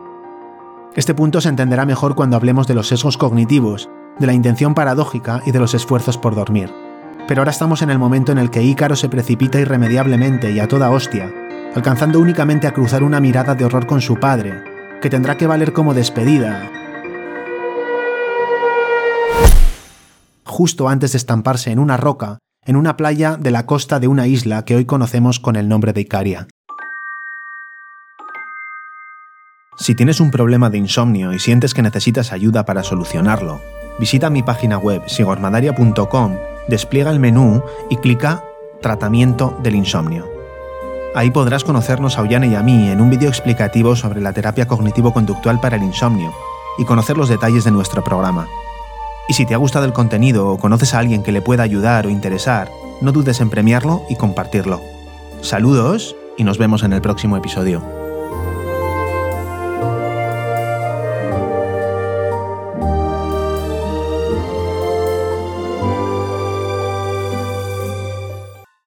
Este 0.95 1.13
punto 1.13 1.41
se 1.41 1.49
entenderá 1.49 1.85
mejor 1.85 2.15
cuando 2.15 2.35
hablemos 2.35 2.67
de 2.67 2.75
los 2.75 2.87
sesgos 2.87 3.17
cognitivos 3.17 3.89
de 4.19 4.27
la 4.27 4.33
intención 4.33 4.73
paradójica 4.73 5.41
y 5.45 5.51
de 5.51 5.59
los 5.59 5.73
esfuerzos 5.73 6.17
por 6.17 6.35
dormir. 6.35 6.73
Pero 7.27 7.41
ahora 7.41 7.51
estamos 7.51 7.81
en 7.81 7.89
el 7.89 7.99
momento 7.99 8.31
en 8.31 8.37
el 8.37 8.49
que 8.49 8.63
Ícaro 8.63 8.95
se 8.95 9.09
precipita 9.09 9.59
irremediablemente 9.59 10.51
y 10.51 10.59
a 10.59 10.67
toda 10.67 10.91
hostia, 10.91 11.33
alcanzando 11.75 12.19
únicamente 12.19 12.67
a 12.67 12.73
cruzar 12.73 13.03
una 13.03 13.19
mirada 13.19 13.55
de 13.55 13.65
horror 13.65 13.85
con 13.85 14.01
su 14.01 14.15
padre, 14.15 14.63
que 15.01 15.09
tendrá 15.09 15.37
que 15.37 15.47
valer 15.47 15.73
como 15.73 15.93
despedida, 15.93 16.71
justo 20.43 20.89
antes 20.89 21.11
de 21.11 21.19
estamparse 21.19 21.71
en 21.71 21.77
una 21.77 21.97
roca 21.97 22.39
en 22.67 22.75
una 22.75 22.97
playa 22.97 23.37
de 23.37 23.49
la 23.49 23.65
costa 23.65 23.99
de 23.99 24.09
una 24.09 24.27
isla 24.27 24.65
que 24.65 24.75
hoy 24.75 24.85
conocemos 24.85 25.39
con 25.39 25.55
el 25.55 25.69
nombre 25.69 25.93
de 25.93 26.01
Icaria. 26.01 26.47
Si 29.77 29.95
tienes 29.95 30.19
un 30.19 30.31
problema 30.31 30.69
de 30.69 30.79
insomnio 30.79 31.31
y 31.31 31.39
sientes 31.39 31.73
que 31.73 31.81
necesitas 31.81 32.33
ayuda 32.33 32.65
para 32.65 32.83
solucionarlo, 32.83 33.61
visita 33.99 34.29
mi 34.29 34.43
página 34.43 34.77
web 34.77 35.03
sigormadaria.com, 35.07 36.35
despliega 36.67 37.11
el 37.11 37.19
menú 37.19 37.63
y 37.89 37.97
clica 37.97 38.43
Tratamiento 38.81 39.57
del 39.63 39.75
insomnio. 39.75 40.25
Ahí 41.15 41.31
podrás 41.31 41.63
conocernos 41.63 42.17
a 42.17 42.21
Ollane 42.21 42.47
y 42.47 42.55
a 42.55 42.61
mí 42.61 42.89
en 42.89 43.01
un 43.01 43.09
vídeo 43.09 43.27
explicativo 43.27 43.95
sobre 43.95 44.21
la 44.21 44.33
terapia 44.33 44.67
cognitivo-conductual 44.67 45.59
para 45.59 45.77
el 45.77 45.83
insomnio 45.83 46.31
y 46.77 46.85
conocer 46.85 47.17
los 47.17 47.27
detalles 47.27 47.63
de 47.63 47.71
nuestro 47.71 48.03
programa. 48.03 48.47
Y 49.27 49.33
si 49.33 49.45
te 49.45 49.55
ha 49.55 49.57
gustado 49.57 49.85
el 49.85 49.93
contenido 49.93 50.47
o 50.47 50.57
conoces 50.57 50.93
a 50.93 50.99
alguien 50.99 51.23
que 51.23 51.31
le 51.31 51.41
pueda 51.41 51.63
ayudar 51.63 52.05
o 52.05 52.09
interesar, 52.09 52.69
no 53.01 53.11
dudes 53.11 53.41
en 53.41 53.49
premiarlo 53.49 54.03
y 54.09 54.15
compartirlo. 54.15 54.81
Saludos 55.41 56.15
y 56.37 56.43
nos 56.43 56.57
vemos 56.57 56.83
en 56.83 56.93
el 56.93 57.01
próximo 57.01 57.35
episodio. 57.35 57.96